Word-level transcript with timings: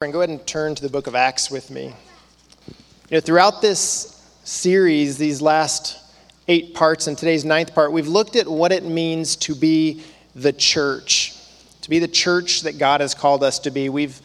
And 0.00 0.12
go 0.12 0.20
ahead 0.20 0.30
and 0.30 0.46
turn 0.46 0.76
to 0.76 0.82
the 0.82 0.88
book 0.88 1.08
of 1.08 1.16
Acts 1.16 1.50
with 1.50 1.72
me. 1.72 1.86
You 1.86 3.16
know, 3.16 3.20
throughout 3.20 3.60
this 3.60 4.24
series, 4.44 5.18
these 5.18 5.42
last 5.42 5.98
eight 6.46 6.72
parts 6.72 7.08
and 7.08 7.18
today's 7.18 7.44
ninth 7.44 7.74
part, 7.74 7.90
we've 7.90 8.06
looked 8.06 8.36
at 8.36 8.46
what 8.46 8.70
it 8.70 8.84
means 8.84 9.34
to 9.34 9.56
be 9.56 10.04
the 10.36 10.52
church, 10.52 11.34
to 11.82 11.90
be 11.90 11.98
the 11.98 12.06
church 12.06 12.60
that 12.60 12.78
God 12.78 13.00
has 13.00 13.12
called 13.12 13.42
us 13.42 13.58
to 13.58 13.72
be. 13.72 13.88
We've 13.88 14.20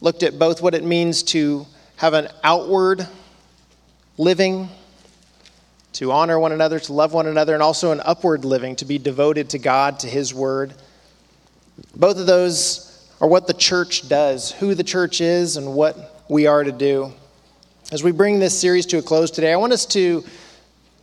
looked 0.00 0.22
at 0.22 0.38
both 0.38 0.62
what 0.62 0.76
it 0.76 0.84
means 0.84 1.24
to 1.24 1.66
have 1.96 2.14
an 2.14 2.28
outward 2.44 3.08
living, 4.18 4.68
to 5.94 6.12
honor 6.12 6.38
one 6.38 6.52
another, 6.52 6.78
to 6.78 6.92
love 6.92 7.12
one 7.12 7.26
another, 7.26 7.52
and 7.52 7.64
also 7.64 7.90
an 7.90 8.00
upward 8.04 8.44
living, 8.44 8.76
to 8.76 8.84
be 8.84 8.96
devoted 8.96 9.50
to 9.50 9.58
God, 9.58 9.98
to 9.98 10.06
His 10.06 10.32
Word. 10.32 10.72
Both 11.96 12.16
of 12.16 12.26
those 12.26 12.85
or 13.20 13.28
what 13.28 13.46
the 13.46 13.54
church 13.54 14.08
does, 14.08 14.52
who 14.52 14.74
the 14.74 14.84
church 14.84 15.20
is, 15.20 15.56
and 15.56 15.74
what 15.74 16.24
we 16.28 16.46
are 16.46 16.62
to 16.62 16.72
do. 16.72 17.12
As 17.92 18.02
we 18.02 18.10
bring 18.10 18.38
this 18.38 18.58
series 18.58 18.86
to 18.86 18.98
a 18.98 19.02
close 19.02 19.30
today, 19.30 19.52
I 19.52 19.56
want 19.56 19.72
us 19.72 19.86
to 19.86 20.24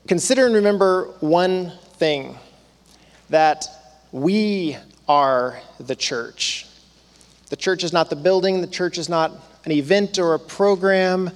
consider 0.08 0.45
and 0.45 0.55
remember 0.55 1.13
one 1.21 1.71
thing 1.94 2.38
that 3.30 3.66
we 4.12 4.77
are 5.07 5.59
the 5.80 5.95
church. 5.95 6.68
The 7.49 7.55
church 7.55 7.84
is 7.84 7.94
not 7.94 8.09
the 8.09 8.16
building, 8.16 8.62
the 8.62 8.68
church 8.68 8.98
is 8.98 9.09
not 9.09 9.32
an 9.66 9.71
event 9.71 10.20
or 10.20 10.34
a 10.34 10.40
program, 10.40 11.32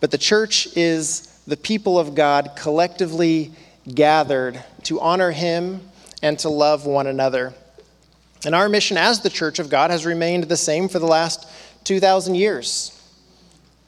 but 0.00 0.10
the 0.10 0.18
church 0.18 0.68
is 0.76 1.42
the 1.46 1.56
people 1.56 1.98
of 1.98 2.14
God 2.14 2.52
collectively 2.56 3.50
gathered 3.94 4.62
to 4.84 5.00
honor 5.00 5.30
Him 5.30 5.80
and 6.22 6.38
to 6.40 6.48
love 6.48 6.86
one 6.86 7.06
another. 7.06 7.54
And 8.44 8.54
our 8.54 8.68
mission 8.68 8.96
as 8.96 9.20
the 9.20 9.30
church 9.30 9.58
of 9.58 9.68
God 9.68 9.90
has 9.90 10.06
remained 10.06 10.44
the 10.44 10.56
same 10.56 10.88
for 10.88 10.98
the 10.98 11.06
last 11.06 11.48
2,000 11.84 12.34
years 12.34 12.94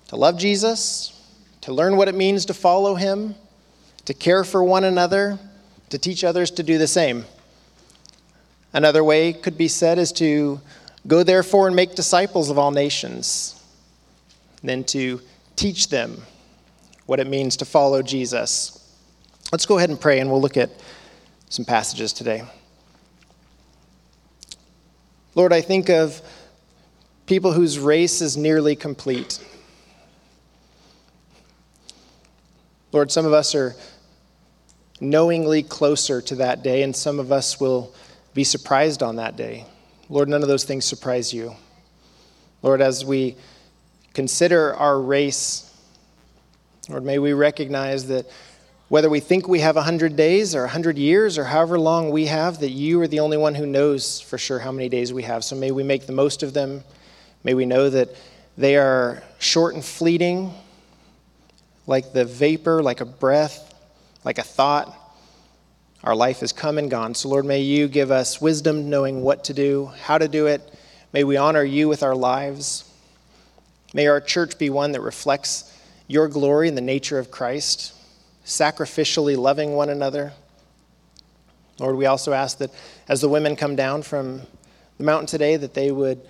to 0.09 0.17
love 0.17 0.39
Jesus, 0.39 1.17
to 1.61 1.73
learn 1.73 1.97
what 1.97 2.09
it 2.09 2.15
means 2.15 2.47
to 2.47 2.55
follow 2.55 2.97
him, 2.97 3.35
to 4.07 4.15
care 4.15 4.43
for 4.43 4.65
one 4.65 4.83
another, 4.83 5.39
to 5.91 5.99
teach 5.99 6.25
others 6.25 6.51
to 6.53 6.63
do 6.63 6.79
the 6.79 6.89
same. 6.89 7.25
Another 8.73 9.05
way 9.05 9.33
could 9.33 9.57
be 9.57 9.69
said 9.69 9.99
is 9.99 10.11
to 10.13 10.61
go 11.07 11.23
therefore 11.23 11.67
and 11.67 11.77
make 11.77 11.95
disciples 11.95 12.51
of 12.51 12.59
all 12.59 12.73
nations, 12.73 13.63
then 14.63 14.83
to 14.85 15.21
teach 15.55 15.89
them 15.89 16.23
what 17.07 17.21
it 17.21 17.27
means 17.27 17.57
to 17.59 17.65
follow 17.65 18.03
Jesus. 18.03 18.77
Let's 19.53 19.67
go 19.67 19.79
ahead 19.79 19.91
and 19.91 20.01
pray, 20.01 20.21
and 20.21 20.31
we'll 20.31 20.41
look 20.41 20.57
at 20.57 20.71
some 21.49 21.65
passages 21.65 22.13
today. 22.13 22.43
Lord, 25.35 25.53
I 25.53 25.61
think 25.61 25.89
of 25.89 26.21
people 27.27 27.53
whose 27.53 27.79
race 27.79 28.21
is 28.21 28.37
nearly 28.37 28.75
complete. 28.75 29.39
Lord, 32.93 33.13
some 33.13 33.25
of 33.25 33.33
us 33.33 33.55
are 33.55 33.77
knowingly 35.01 35.63
closer 35.63 36.21
to 36.21 36.35
that 36.37 36.65
day, 36.65 36.83
and 36.83 36.95
some 36.95 37.21
of 37.21 37.31
us 37.31 37.61
will 37.61 37.95
be 38.35 38.43
surprised 38.43 39.03
on 39.03 39.17
that 39.17 39.37
day. 39.37 39.65
Lord, 40.09 40.29
none 40.29 40.43
of 40.43 40.49
those 40.49 40.65
things 40.65 40.85
surprise 40.85 41.33
you. 41.33 41.55
Lord, 42.63 42.81
as 42.81 43.05
we 43.05 43.37
consider 44.13 44.75
our 44.75 45.01
race, 45.01 45.73
Lord, 46.89 47.05
may 47.05 47.21
we 47.21 47.33
recognize 47.33 48.09
that 48.09 48.27
whether 48.91 49.09
we 49.09 49.21
think 49.21 49.47
we 49.47 49.61
have 49.61 49.77
100 49.77 50.17
days 50.17 50.53
or 50.53 50.63
100 50.63 50.99
years 50.99 51.39
or 51.39 51.45
however 51.45 51.79
long 51.79 52.11
we 52.11 52.27
have, 52.27 52.59
that 52.59 52.71
you 52.71 53.01
are 53.01 53.07
the 53.07 53.21
only 53.21 53.37
one 53.37 53.55
who 53.55 53.65
knows 53.65 54.21
for 54.21 54.37
sure 54.37 54.59
how 54.59 54.73
many 54.73 54.89
days 54.89 55.13
we 55.13 55.23
have. 55.23 55.45
So 55.45 55.55
may 55.55 55.71
we 55.71 55.85
make 55.85 56.07
the 56.07 56.13
most 56.13 56.43
of 56.43 56.55
them. 56.55 56.83
May 57.45 57.55
we 57.55 57.67
know 57.67 57.89
that 57.89 58.09
they 58.59 58.77
are 58.77 59.23
short 59.39 59.77
and 59.77 59.85
fleeting, 59.85 60.53
like 61.87 62.13
the 62.13 62.25
vapor, 62.25 62.83
like 62.83 63.01
a 63.01 63.05
breath, 63.05 63.73
like 64.25 64.39
a 64.39 64.43
thought. 64.43 64.93
Our 66.03 66.17
life 66.17 66.43
is 66.43 66.53
come 66.53 66.77
and 66.77 66.91
gone. 66.91 67.15
So, 67.15 67.29
Lord, 67.29 67.45
may 67.45 67.61
you 67.61 67.87
give 67.87 68.11
us 68.11 68.41
wisdom 68.41 68.91
knowing 68.91 69.23
what 69.23 69.45
to 69.45 69.55
do, 69.55 69.93
how 70.03 70.19
to 70.19 70.27
do 70.27 70.49
it. 70.49 70.69
May 71.13 71.23
we 71.23 71.37
honor 71.37 71.63
you 71.63 71.89
with 71.89 72.03
our 72.03 72.17
lives. 72.17 72.93
May 73.95 74.09
our 74.09 74.21
church 74.21 74.59
be 74.59 74.69
one 74.69 74.91
that 74.93 75.01
reflects 75.01 75.81
your 76.09 76.27
glory 76.27 76.67
and 76.67 76.77
the 76.77 76.83
nature 76.83 77.21
of 77.21 77.31
Christ 77.31 77.95
sacrificially 78.51 79.37
loving 79.37 79.73
one 79.73 79.89
another. 79.89 80.33
Lord, 81.79 81.97
we 81.97 82.07
also 82.07 82.33
ask 82.33 82.59
that 82.59 82.71
as 83.09 83.21
the 83.21 83.29
women 83.29 83.55
come 83.55 83.77
down 83.77 84.03
from 84.03 84.43
the 84.99 85.05
mountain 85.05 85.27
today, 85.27 85.57
that 85.57 85.73
they 85.73 85.93
would 85.93 86.21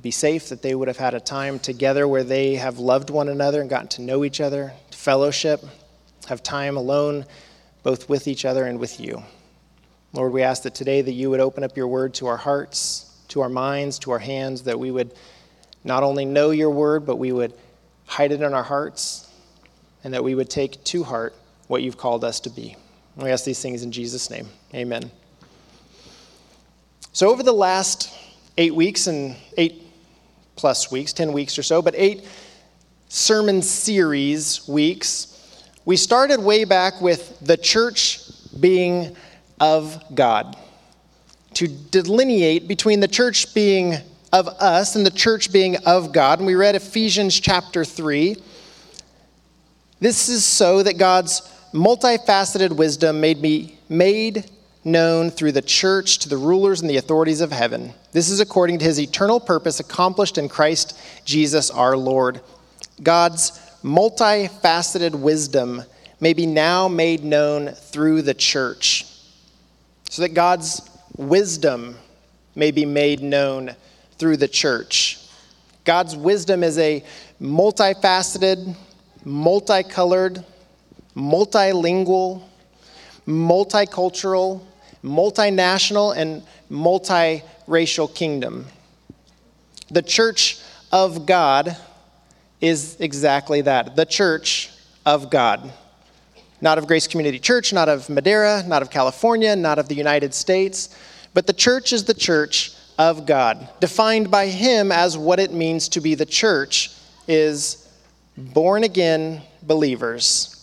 be 0.00 0.10
safe, 0.10 0.48
that 0.48 0.62
they 0.62 0.74
would 0.74 0.88
have 0.88 0.96
had 0.96 1.14
a 1.14 1.20
time 1.20 1.58
together 1.58 2.08
where 2.08 2.24
they 2.24 2.54
have 2.56 2.78
loved 2.78 3.10
one 3.10 3.28
another 3.28 3.60
and 3.60 3.68
gotten 3.68 3.88
to 3.88 4.02
know 4.02 4.24
each 4.24 4.40
other, 4.40 4.72
fellowship, 4.90 5.62
have 6.28 6.42
time 6.42 6.76
alone, 6.76 7.26
both 7.82 8.08
with 8.08 8.26
each 8.26 8.44
other 8.44 8.64
and 8.64 8.78
with 8.78 8.98
you. 8.98 9.22
Lord, 10.12 10.32
we 10.32 10.42
ask 10.42 10.62
that 10.62 10.74
today 10.74 11.02
that 11.02 11.12
you 11.12 11.28
would 11.28 11.40
open 11.40 11.62
up 11.62 11.76
your 11.76 11.88
word 11.88 12.14
to 12.14 12.26
our 12.26 12.36
hearts, 12.38 13.14
to 13.28 13.42
our 13.42 13.48
minds, 13.48 13.98
to 14.00 14.12
our 14.12 14.18
hands, 14.18 14.62
that 14.62 14.78
we 14.78 14.90
would 14.90 15.12
not 15.84 16.02
only 16.02 16.24
know 16.24 16.50
your 16.50 16.70
word, 16.70 17.04
but 17.04 17.16
we 17.16 17.32
would 17.32 17.52
hide 18.06 18.32
it 18.32 18.40
in 18.40 18.54
our 18.54 18.62
hearts, 18.62 19.30
and 20.02 20.14
that 20.14 20.24
we 20.24 20.34
would 20.34 20.48
take 20.48 20.82
to 20.84 21.04
heart 21.04 21.34
what 21.70 21.84
you've 21.84 21.96
called 21.96 22.24
us 22.24 22.40
to 22.40 22.50
be. 22.50 22.74
We 23.14 23.30
ask 23.30 23.44
these 23.44 23.62
things 23.62 23.84
in 23.84 23.92
Jesus' 23.92 24.28
name. 24.28 24.48
Amen. 24.74 25.08
So, 27.12 27.30
over 27.30 27.44
the 27.44 27.52
last 27.52 28.12
eight 28.58 28.74
weeks 28.74 29.06
and 29.06 29.36
eight 29.56 29.84
plus 30.56 30.90
weeks, 30.90 31.12
10 31.12 31.32
weeks 31.32 31.56
or 31.60 31.62
so, 31.62 31.80
but 31.80 31.94
eight 31.96 32.26
sermon 33.08 33.62
series 33.62 34.66
weeks, 34.66 35.64
we 35.84 35.96
started 35.96 36.40
way 36.40 36.64
back 36.64 37.00
with 37.00 37.38
the 37.38 37.56
church 37.56 38.18
being 38.58 39.16
of 39.60 40.02
God. 40.12 40.56
To 41.54 41.68
delineate 41.68 42.66
between 42.66 42.98
the 42.98 43.08
church 43.08 43.54
being 43.54 43.94
of 44.32 44.48
us 44.48 44.96
and 44.96 45.06
the 45.06 45.10
church 45.10 45.52
being 45.52 45.76
of 45.86 46.12
God. 46.12 46.40
And 46.40 46.46
we 46.48 46.56
read 46.56 46.74
Ephesians 46.74 47.38
chapter 47.38 47.84
3. 47.84 48.34
This 50.00 50.28
is 50.28 50.44
so 50.44 50.82
that 50.82 50.98
God's 50.98 51.42
multifaceted 51.72 52.72
wisdom 52.72 53.20
made 53.20 53.40
me 53.40 53.76
made 53.88 54.50
known 54.84 55.30
through 55.30 55.52
the 55.52 55.62
church 55.62 56.18
to 56.18 56.28
the 56.28 56.36
rulers 56.36 56.80
and 56.80 56.88
the 56.88 56.96
authorities 56.96 57.40
of 57.40 57.52
heaven. 57.52 57.92
This 58.12 58.30
is 58.30 58.40
according 58.40 58.78
to 58.78 58.84
his 58.84 58.98
eternal 58.98 59.38
purpose 59.38 59.80
accomplished 59.80 60.38
in 60.38 60.48
Christ 60.48 60.98
Jesus 61.24 61.70
our 61.70 61.96
Lord. 61.96 62.40
God's 63.02 63.50
multifaceted 63.84 65.14
wisdom 65.14 65.82
may 66.20 66.32
be 66.32 66.46
now 66.46 66.88
made 66.88 67.24
known 67.24 67.68
through 67.68 68.22
the 68.22 68.34
church, 68.34 69.06
so 70.08 70.22
that 70.22 70.34
God's 70.34 70.88
wisdom 71.16 71.96
may 72.54 72.70
be 72.70 72.84
made 72.84 73.22
known 73.22 73.74
through 74.18 74.36
the 74.36 74.48
church. 74.48 75.18
God's 75.84 76.14
wisdom 76.14 76.62
is 76.62 76.78
a 76.78 77.02
multifaceted, 77.40 78.76
multicolored, 79.24 80.44
multilingual, 81.16 82.42
multicultural, 83.26 84.62
multinational, 85.02 86.16
and 86.16 86.42
multiracial 86.70 88.12
kingdom. 88.14 88.66
The 89.90 90.02
church 90.02 90.60
of 90.92 91.26
God 91.26 91.76
is 92.60 92.96
exactly 93.00 93.62
that 93.62 93.96
the 93.96 94.04
church 94.04 94.70
of 95.06 95.30
God. 95.30 95.72
Not 96.60 96.76
of 96.76 96.86
Grace 96.86 97.06
Community 97.06 97.38
Church, 97.38 97.72
not 97.72 97.88
of 97.88 98.08
Madera, 98.10 98.62
not 98.66 98.82
of 98.82 98.90
California, 98.90 99.56
not 99.56 99.78
of 99.78 99.88
the 99.88 99.94
United 99.94 100.34
States, 100.34 100.94
but 101.32 101.46
the 101.46 101.52
church 101.54 101.92
is 101.92 102.04
the 102.04 102.14
church 102.14 102.74
of 102.98 103.24
God, 103.24 103.66
defined 103.80 104.30
by 104.30 104.46
Him 104.46 104.92
as 104.92 105.16
what 105.16 105.40
it 105.40 105.54
means 105.54 105.88
to 105.88 106.02
be 106.02 106.14
the 106.14 106.26
church 106.26 106.90
is 107.26 107.88
born 108.36 108.84
again 108.84 109.40
believers 109.62 110.59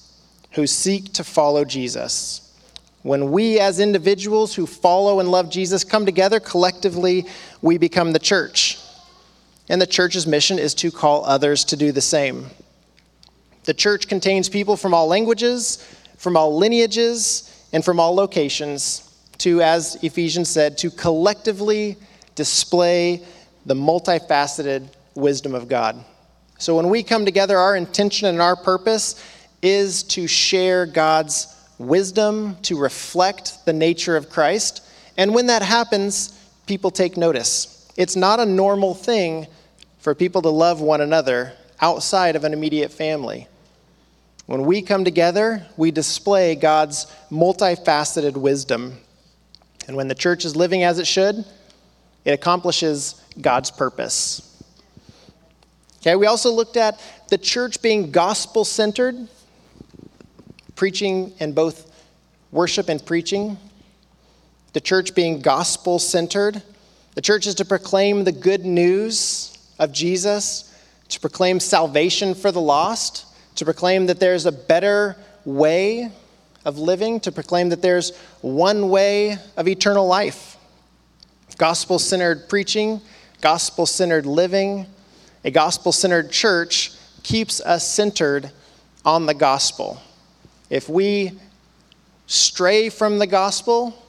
who 0.57 0.65
seek 0.65 1.13
to 1.13 1.23
follow 1.23 1.63
Jesus. 1.63 2.51
When 3.03 3.31
we, 3.31 3.59
as 3.59 3.79
individuals 3.79 4.55
who 4.55 4.65
follow 4.65 5.19
and 5.19 5.29
love 5.29 5.51
Jesus, 5.51 5.83
come 5.83 6.03
together 6.03 6.39
collectively, 6.39 7.27
we 7.61 7.77
become 7.77 8.11
the 8.11 8.19
church. 8.19 8.79
And 9.69 9.79
the 9.79 9.85
church's 9.85 10.25
mission 10.25 10.57
is 10.57 10.73
to 10.75 10.89
call 10.89 11.23
others 11.25 11.63
to 11.65 11.77
do 11.77 11.91
the 11.91 12.01
same. 12.01 12.47
The 13.65 13.73
church 13.75 14.07
contains 14.07 14.49
people 14.49 14.75
from 14.75 14.95
all 14.95 15.07
languages, 15.07 15.77
from 16.17 16.35
all 16.35 16.57
lineages, 16.57 17.69
and 17.71 17.85
from 17.85 17.99
all 17.99 18.15
locations 18.15 19.15
to, 19.37 19.61
as 19.61 19.95
Ephesians 20.03 20.49
said, 20.49 20.75
to 20.79 20.89
collectively 20.89 21.97
display 22.33 23.21
the 23.67 23.75
multifaceted 23.75 24.87
wisdom 25.13 25.53
of 25.53 25.67
God. 25.67 26.03
So 26.57 26.75
when 26.75 26.89
we 26.89 27.03
come 27.03 27.25
together, 27.25 27.59
our 27.59 27.75
intention 27.75 28.27
and 28.27 28.41
our 28.41 28.55
purpose 28.55 29.23
is 29.61 30.03
to 30.03 30.27
share 30.27 30.85
God's 30.85 31.53
wisdom, 31.77 32.57
to 32.63 32.77
reflect 32.77 33.65
the 33.65 33.73
nature 33.73 34.15
of 34.15 34.29
Christ. 34.29 34.83
And 35.17 35.33
when 35.33 35.47
that 35.47 35.61
happens, 35.61 36.39
people 36.65 36.91
take 36.91 37.17
notice. 37.17 37.91
It's 37.97 38.15
not 38.15 38.39
a 38.39 38.45
normal 38.45 38.93
thing 38.93 39.47
for 39.99 40.13
people 40.15 40.41
to 40.43 40.49
love 40.49 40.81
one 40.81 41.01
another 41.01 41.53
outside 41.81 42.35
of 42.35 42.43
an 42.43 42.53
immediate 42.53 42.91
family. 42.91 43.47
When 44.45 44.63
we 44.63 44.81
come 44.81 45.03
together, 45.03 45.65
we 45.75 45.91
display 45.91 46.55
God's 46.55 47.07
multifaceted 47.29 48.37
wisdom. 48.37 48.97
And 49.87 49.97
when 49.97 50.07
the 50.07 50.15
church 50.15 50.45
is 50.45 50.55
living 50.55 50.83
as 50.83 50.99
it 50.99 51.07
should, 51.07 51.43
it 52.23 52.31
accomplishes 52.31 53.21
God's 53.41 53.71
purpose. 53.71 54.43
Okay, 56.01 56.15
we 56.15 56.27
also 56.27 56.51
looked 56.51 56.77
at 56.77 57.01
the 57.29 57.37
church 57.37 57.81
being 57.81 58.11
gospel 58.11 58.63
centered, 58.63 59.27
preaching 60.77 61.33
and 61.41 61.53
both 61.53 61.91
worship 62.51 62.87
and 62.87 63.05
preaching. 63.05 63.57
The 64.71 64.79
church 64.79 65.13
being 65.13 65.41
gospel 65.41 65.99
centered. 65.99 66.63
The 67.15 67.21
church 67.21 67.47
is 67.47 67.55
to 67.55 67.65
proclaim 67.65 68.23
the 68.23 68.31
good 68.31 68.63
news 68.63 69.57
of 69.79 69.91
Jesus, 69.91 70.73
to 71.09 71.19
proclaim 71.19 71.59
salvation 71.59 72.33
for 72.33 72.51
the 72.51 72.61
lost, 72.61 73.25
to 73.55 73.65
proclaim 73.65 74.05
that 74.05 74.19
there's 74.19 74.45
a 74.45 74.51
better 74.51 75.17
way 75.43 76.11
of 76.63 76.77
living, 76.77 77.19
to 77.21 77.31
proclaim 77.31 77.69
that 77.69 77.81
there's 77.81 78.15
one 78.41 78.89
way 78.89 79.37
of 79.57 79.67
eternal 79.67 80.07
life. 80.07 80.57
Gospel 81.57 81.97
centered 81.97 82.47
preaching, 82.47 83.01
gospel 83.41 83.87
centered 83.87 84.27
living, 84.27 84.85
a 85.43 85.49
gospel 85.49 85.91
centered 85.91 86.31
church 86.31 86.91
keeps 87.23 87.61
us 87.61 87.87
centered 87.87 88.51
on 89.03 89.25
the 89.25 89.33
gospel. 89.33 89.99
If 90.69 90.89
we 90.89 91.31
stray 92.25 92.89
from 92.89 93.19
the 93.19 93.27
gospel, 93.27 94.03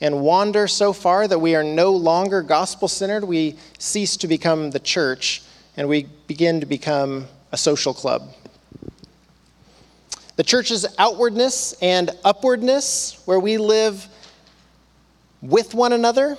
and 0.00 0.20
wander 0.20 0.68
so 0.68 0.92
far 0.92 1.26
that 1.26 1.38
we 1.38 1.54
are 1.54 1.64
no 1.64 1.92
longer 1.92 2.42
gospel 2.42 2.88
centered, 2.88 3.24
we 3.24 3.56
cease 3.78 4.18
to 4.18 4.28
become 4.28 4.70
the 4.70 4.78
church 4.78 5.42
and 5.76 5.88
we 5.88 6.06
begin 6.26 6.60
to 6.60 6.66
become 6.66 7.26
a 7.52 7.56
social 7.56 7.94
club. 7.94 8.28
The 10.36 10.42
church's 10.42 10.84
outwardness 10.98 11.74
and 11.80 12.10
upwardness, 12.24 13.22
where 13.24 13.38
we 13.38 13.56
live 13.56 14.06
with 15.40 15.74
one 15.74 15.92
another 15.92 16.36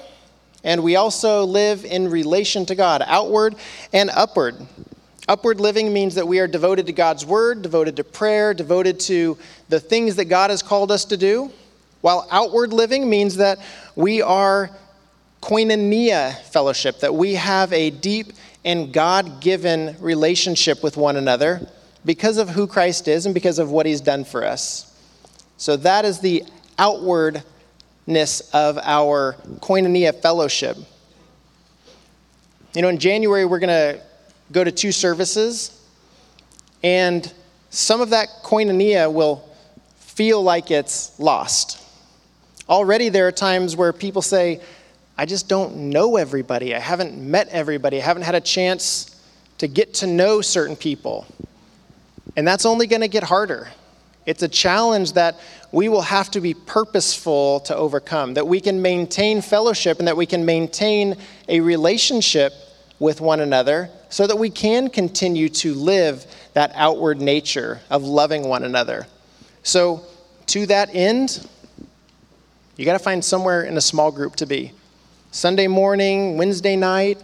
and 0.64 0.84
we 0.84 0.96
also 0.96 1.46
live 1.46 1.86
in 1.86 2.10
relation 2.10 2.66
to 2.68 2.76
God, 2.76 3.04
outward 3.06 3.56
and 3.94 4.10
upward. 4.10 4.56
Upward 5.28 5.60
living 5.60 5.92
means 5.92 6.16
that 6.16 6.28
we 6.28 6.40
are 6.40 6.48
devoted 6.48 6.86
to 6.86 6.94
God's 6.94 7.26
word, 7.26 7.64
devoted 7.64 7.96
to 7.96 8.04
prayer, 8.04 8.54
devoted 8.54 9.00
to 9.02 9.38
the 9.70 9.80
things 9.80 10.16
that 10.18 10.26
God 10.26 10.52
has 10.52 10.62
called 10.62 10.92
us 10.92 11.06
to 11.06 11.18
do. 11.18 11.52
While 12.02 12.28
outward 12.30 12.72
living 12.72 13.10
means 13.10 13.38
that 13.38 13.58
we 13.96 14.22
are 14.22 14.70
koinonia 15.42 16.40
fellowship, 16.52 17.00
that 17.00 17.16
we 17.16 17.34
have 17.34 17.74
a 17.74 17.90
deep 17.90 18.34
and 18.64 18.94
God 18.94 19.42
given 19.42 19.96
relationship 20.00 20.84
with 20.84 20.98
one 20.98 21.16
another 21.16 21.68
because 22.04 22.38
of 22.38 22.50
who 22.50 22.68
Christ 22.68 23.08
is 23.08 23.26
and 23.26 23.34
because 23.34 23.58
of 23.58 23.72
what 23.72 23.88
he's 23.88 24.02
done 24.02 24.26
for 24.26 24.46
us. 24.46 24.92
So 25.58 25.76
that 25.78 26.06
is 26.06 26.20
the 26.20 26.44
outwardness 26.78 27.44
of 28.54 28.78
our 28.84 29.34
koinonia 29.62 30.14
fellowship. 30.22 30.78
You 32.76 32.84
know, 32.84 32.90
in 32.90 33.00
January, 33.00 33.46
we're 33.46 33.60
going 33.60 33.70
to 33.70 34.05
go 34.52 34.64
to 34.64 34.72
two 34.72 34.92
services, 34.92 35.82
and 36.84 37.32
some 37.70 38.02
of 38.02 38.12
that 38.12 38.30
koinonia 38.44 39.12
will 39.12 39.48
feel 39.98 40.42
like 40.42 40.72
it's 40.72 41.20
lost. 41.20 41.82
Already, 42.70 43.10
there 43.10 43.28
are 43.28 43.32
times 43.32 43.76
where 43.76 43.92
people 43.92 44.22
say, 44.22 44.62
I 45.18 45.26
just 45.26 45.48
don't 45.48 45.90
know 45.90 46.18
everybody. 46.18 46.76
I 46.76 46.80
haven't 46.80 47.18
met 47.18 47.48
everybody. 47.50 48.02
I 48.02 48.06
haven't 48.06 48.24
had 48.24 48.36
a 48.36 48.42
chance 48.42 49.22
to 49.60 49.68
get 49.68 49.94
to 49.96 50.08
know 50.08 50.42
certain 50.42 50.76
people. 50.76 51.26
And 52.36 52.48
that's 52.48 52.66
only 52.66 52.88
going 52.88 53.02
to 53.02 53.08
get 53.08 53.24
harder. 53.24 53.70
It's 54.26 54.44
a 54.44 54.48
challenge 54.48 55.14
that 55.14 55.40
we 55.72 55.88
will 55.90 56.02
have 56.02 56.32
to 56.32 56.42
be 56.42 56.54
purposeful 56.54 57.60
to 57.62 57.76
overcome, 57.76 58.34
that 58.34 58.48
we 58.48 58.60
can 58.60 58.82
maintain 58.82 59.42
fellowship 59.42 60.00
and 60.00 60.08
that 60.08 60.18
we 60.18 60.26
can 60.26 60.46
maintain 60.46 61.16
a 61.48 61.60
relationship 61.60 62.54
with 63.00 63.22
one 63.22 63.40
another 63.40 63.90
so 64.16 64.26
that 64.26 64.38
we 64.38 64.50
can 64.50 64.90
continue 64.90 65.50
to 65.50 65.74
live 65.74 66.26
that 66.54 66.72
outward 66.76 67.20
nature 67.20 67.82
of 67.90 68.02
loving 68.02 68.48
one 68.48 68.64
another. 68.64 69.06
So, 69.62 70.06
to 70.46 70.66
that 70.68 70.90
end, 70.96 71.46
you 72.78 72.86
got 72.86 72.94
to 72.94 73.04
find 73.04 73.26
somewhere 73.26 73.64
in 73.64 73.76
a 73.76 73.82
small 73.82 74.14
group 74.14 74.38
to 74.38 74.46
be. 74.46 74.72
Sunday 75.32 75.68
morning, 75.68 76.38
Wednesday 76.38 76.78
night, 76.78 77.22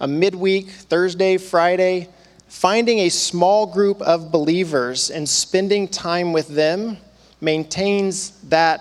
a 0.00 0.08
midweek, 0.08 0.70
Thursday, 0.70 1.36
Friday, 1.36 2.08
finding 2.48 3.00
a 3.00 3.10
small 3.10 3.66
group 3.66 4.00
of 4.00 4.32
believers 4.32 5.10
and 5.10 5.28
spending 5.28 5.88
time 5.88 6.32
with 6.32 6.48
them 6.48 6.96
maintains 7.42 8.30
that 8.48 8.80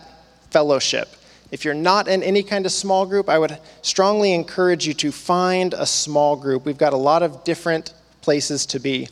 fellowship. 0.49 1.09
If 1.51 1.65
you're 1.65 1.73
not 1.73 2.07
in 2.07 2.21
any 2.21 2.43
kind 2.43 2.65
of 2.65 2.71
small 2.71 3.05
group, 3.05 3.27
I 3.27 3.39
would 3.39 3.57
strongly 3.81 4.33
encourage 4.33 4.85
you 4.85 4.93
to 4.95 5.11
find 5.11 5.73
a 5.73 5.85
small 5.85 6.35
group. 6.35 6.65
We've 6.65 6.77
got 6.77 6.93
a 6.93 6.97
lot 6.97 7.23
of 7.23 7.43
different 7.43 7.93
places 8.21 8.65
to 8.67 8.79
be. 8.79 9.09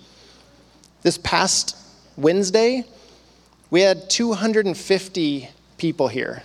This 1.01 1.17
past 1.17 1.75
Wednesday, 2.15 2.83
we 3.69 3.81
had 3.81 4.09
250 4.09 5.49
people 5.77 6.07
here. 6.07 6.43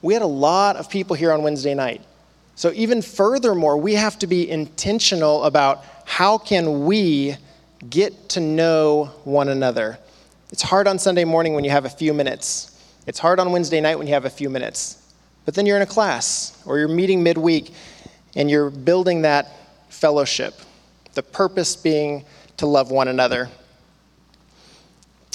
We 0.00 0.14
had 0.14 0.22
a 0.22 0.26
lot 0.26 0.76
of 0.76 0.88
people 0.88 1.16
here 1.16 1.32
on 1.32 1.42
Wednesday 1.42 1.74
night. 1.74 2.02
So 2.54 2.72
even 2.74 3.02
furthermore, 3.02 3.76
we 3.76 3.94
have 3.94 4.18
to 4.20 4.26
be 4.26 4.48
intentional 4.48 5.44
about 5.44 5.84
how 6.04 6.38
can 6.38 6.86
we 6.86 7.36
get 7.88 8.30
to 8.30 8.40
know 8.40 9.12
one 9.24 9.48
another. 9.48 9.98
It's 10.50 10.62
hard 10.62 10.88
on 10.88 10.98
Sunday 10.98 11.24
morning 11.24 11.54
when 11.54 11.64
you 11.64 11.70
have 11.70 11.84
a 11.84 11.90
few 11.90 12.14
minutes. 12.14 12.77
It's 13.08 13.18
hard 13.18 13.40
on 13.40 13.52
Wednesday 13.52 13.80
night 13.80 13.96
when 13.96 14.06
you 14.06 14.12
have 14.12 14.26
a 14.26 14.30
few 14.30 14.50
minutes. 14.50 15.02
But 15.46 15.54
then 15.54 15.64
you're 15.64 15.76
in 15.76 15.82
a 15.82 15.86
class 15.86 16.62
or 16.66 16.78
you're 16.78 16.88
meeting 16.88 17.22
midweek 17.22 17.72
and 18.36 18.50
you're 18.50 18.68
building 18.68 19.22
that 19.22 19.50
fellowship. 19.88 20.54
The 21.14 21.22
purpose 21.22 21.74
being 21.74 22.26
to 22.58 22.66
love 22.66 22.90
one 22.90 23.08
another. 23.08 23.48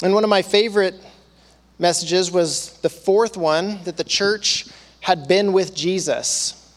And 0.04 0.14
one 0.14 0.22
of 0.22 0.30
my 0.30 0.40
favorite 0.40 0.94
messages 1.80 2.30
was 2.30 2.78
the 2.82 2.88
fourth 2.88 3.36
one 3.36 3.82
that 3.82 3.96
the 3.96 4.04
church 4.04 4.68
had 5.00 5.26
been 5.26 5.52
with 5.52 5.74
Jesus. 5.74 6.72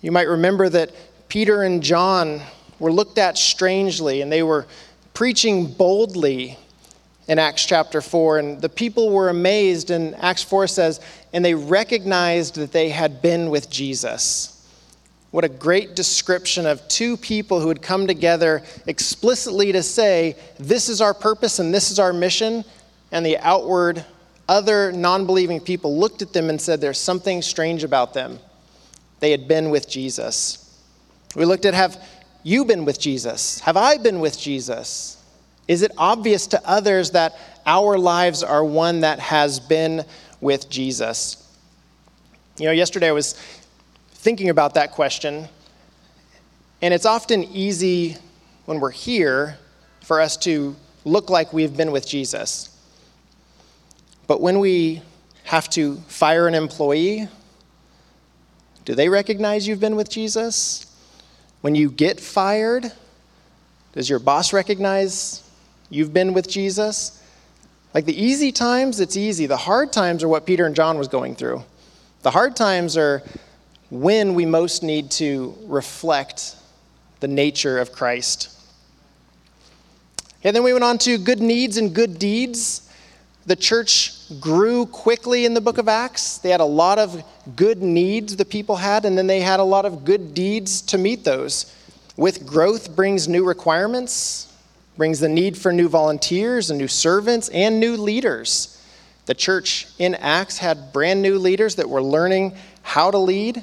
You 0.00 0.12
might 0.12 0.28
remember 0.28 0.70
that 0.70 0.92
Peter 1.28 1.62
and 1.62 1.82
John 1.82 2.40
were 2.78 2.90
looked 2.90 3.18
at 3.18 3.36
strangely 3.36 4.22
and 4.22 4.32
they 4.32 4.42
were 4.42 4.66
preaching 5.12 5.66
boldly 5.66 6.56
in 7.28 7.38
Acts 7.38 7.64
chapter 7.64 8.00
4. 8.00 8.38
And 8.38 8.60
the 8.60 8.68
people 8.68 9.10
were 9.10 9.28
amazed, 9.28 9.90
and 9.90 10.14
Acts 10.16 10.42
4 10.42 10.66
says, 10.66 11.00
and 11.32 11.44
they 11.44 11.54
recognized 11.54 12.56
that 12.56 12.72
they 12.72 12.88
had 12.88 13.22
been 13.22 13.50
with 13.50 13.70
Jesus. 13.70 14.54
What 15.30 15.44
a 15.44 15.48
great 15.48 15.94
description 15.94 16.66
of 16.66 16.86
two 16.88 17.18
people 17.18 17.60
who 17.60 17.68
had 17.68 17.82
come 17.82 18.06
together 18.06 18.62
explicitly 18.86 19.72
to 19.72 19.82
say, 19.82 20.36
This 20.58 20.88
is 20.88 21.02
our 21.02 21.12
purpose 21.12 21.58
and 21.58 21.72
this 21.72 21.90
is 21.90 21.98
our 21.98 22.14
mission, 22.14 22.64
and 23.12 23.24
the 23.24 23.36
outward 23.38 24.04
other 24.48 24.90
non 24.90 25.26
believing 25.26 25.60
people 25.60 25.98
looked 25.98 26.22
at 26.22 26.32
them 26.32 26.48
and 26.48 26.58
said, 26.58 26.80
There's 26.80 26.98
something 26.98 27.42
strange 27.42 27.84
about 27.84 28.14
them. 28.14 28.38
They 29.20 29.30
had 29.30 29.46
been 29.46 29.68
with 29.68 29.86
Jesus. 29.86 30.64
We 31.36 31.44
looked 31.44 31.66
at 31.66 31.74
have 31.74 32.02
you 32.42 32.64
been 32.64 32.86
with 32.86 32.98
Jesus? 32.98 33.60
Have 33.60 33.76
I 33.76 33.98
been 33.98 34.20
with 34.20 34.38
Jesus? 34.38 35.17
Is 35.68 35.82
it 35.82 35.92
obvious 35.98 36.46
to 36.48 36.68
others 36.68 37.10
that 37.10 37.38
our 37.66 37.98
lives 37.98 38.42
are 38.42 38.64
one 38.64 39.00
that 39.00 39.20
has 39.20 39.60
been 39.60 40.04
with 40.40 40.70
Jesus? 40.70 41.44
You 42.58 42.66
know, 42.66 42.72
yesterday 42.72 43.08
I 43.08 43.12
was 43.12 43.34
thinking 44.12 44.48
about 44.48 44.74
that 44.74 44.92
question, 44.92 45.46
and 46.80 46.94
it's 46.94 47.06
often 47.06 47.44
easy 47.44 48.16
when 48.64 48.80
we're 48.80 48.90
here 48.90 49.58
for 50.00 50.20
us 50.20 50.36
to 50.38 50.74
look 51.04 51.30
like 51.30 51.52
we've 51.52 51.76
been 51.76 51.92
with 51.92 52.08
Jesus. 52.08 52.74
But 54.26 54.40
when 54.40 54.58
we 54.58 55.02
have 55.44 55.68
to 55.70 55.96
fire 56.08 56.48
an 56.48 56.54
employee, 56.54 57.28
do 58.84 58.94
they 58.94 59.08
recognize 59.08 59.68
you've 59.68 59.80
been 59.80 59.96
with 59.96 60.08
Jesus? 60.08 60.86
When 61.60 61.74
you 61.74 61.90
get 61.90 62.20
fired, 62.20 62.90
does 63.92 64.08
your 64.08 64.18
boss 64.18 64.52
recognize 64.52 65.47
you've 65.90 66.12
been 66.12 66.32
with 66.32 66.48
Jesus? 66.48 67.22
Like 67.94 68.04
the 68.04 68.22
easy 68.22 68.52
times, 68.52 69.00
it's 69.00 69.16
easy. 69.16 69.46
The 69.46 69.56
hard 69.56 69.92
times 69.92 70.22
are 70.22 70.28
what 70.28 70.46
Peter 70.46 70.66
and 70.66 70.74
John 70.74 70.98
was 70.98 71.08
going 71.08 71.34
through. 71.34 71.62
The 72.22 72.30
hard 72.30 72.56
times 72.56 72.96
are 72.96 73.22
when 73.90 74.34
we 74.34 74.44
most 74.44 74.82
need 74.82 75.10
to 75.12 75.56
reflect 75.66 76.56
the 77.20 77.28
nature 77.28 77.78
of 77.78 77.92
Christ. 77.92 78.54
And 80.44 80.54
then 80.54 80.62
we 80.62 80.72
went 80.72 80.84
on 80.84 80.98
to 80.98 81.18
good 81.18 81.40
needs 81.40 81.76
and 81.76 81.94
good 81.94 82.18
deeds 82.18 82.88
the 83.48 83.56
church 83.56 84.12
grew 84.40 84.84
quickly 84.84 85.46
in 85.46 85.54
the 85.54 85.60
book 85.62 85.78
of 85.78 85.88
Acts. 85.88 86.36
They 86.36 86.50
had 86.50 86.60
a 86.60 86.66
lot 86.66 86.98
of 86.98 87.24
good 87.56 87.82
needs 87.82 88.36
the 88.36 88.44
people 88.44 88.76
had, 88.76 89.06
and 89.06 89.16
then 89.16 89.26
they 89.26 89.40
had 89.40 89.58
a 89.58 89.64
lot 89.64 89.86
of 89.86 90.04
good 90.04 90.34
deeds 90.34 90.82
to 90.82 90.98
meet 90.98 91.24
those. 91.24 91.74
With 92.18 92.46
growth 92.46 92.94
brings 92.94 93.26
new 93.26 93.46
requirements, 93.46 94.47
brings 94.98 95.20
the 95.20 95.28
need 95.28 95.56
for 95.56 95.72
new 95.72 95.88
volunteers 95.88 96.70
and 96.70 96.78
new 96.78 96.88
servants 96.88 97.48
and 97.50 97.78
new 97.78 97.96
leaders. 97.96 98.84
The 99.26 99.34
church 99.34 99.86
in 99.98 100.16
Acts 100.16 100.58
had 100.58 100.92
brand 100.92 101.22
new 101.22 101.38
leaders 101.38 101.76
that 101.76 101.88
were 101.88 102.02
learning 102.02 102.56
how 102.82 103.12
to 103.12 103.18
lead, 103.18 103.62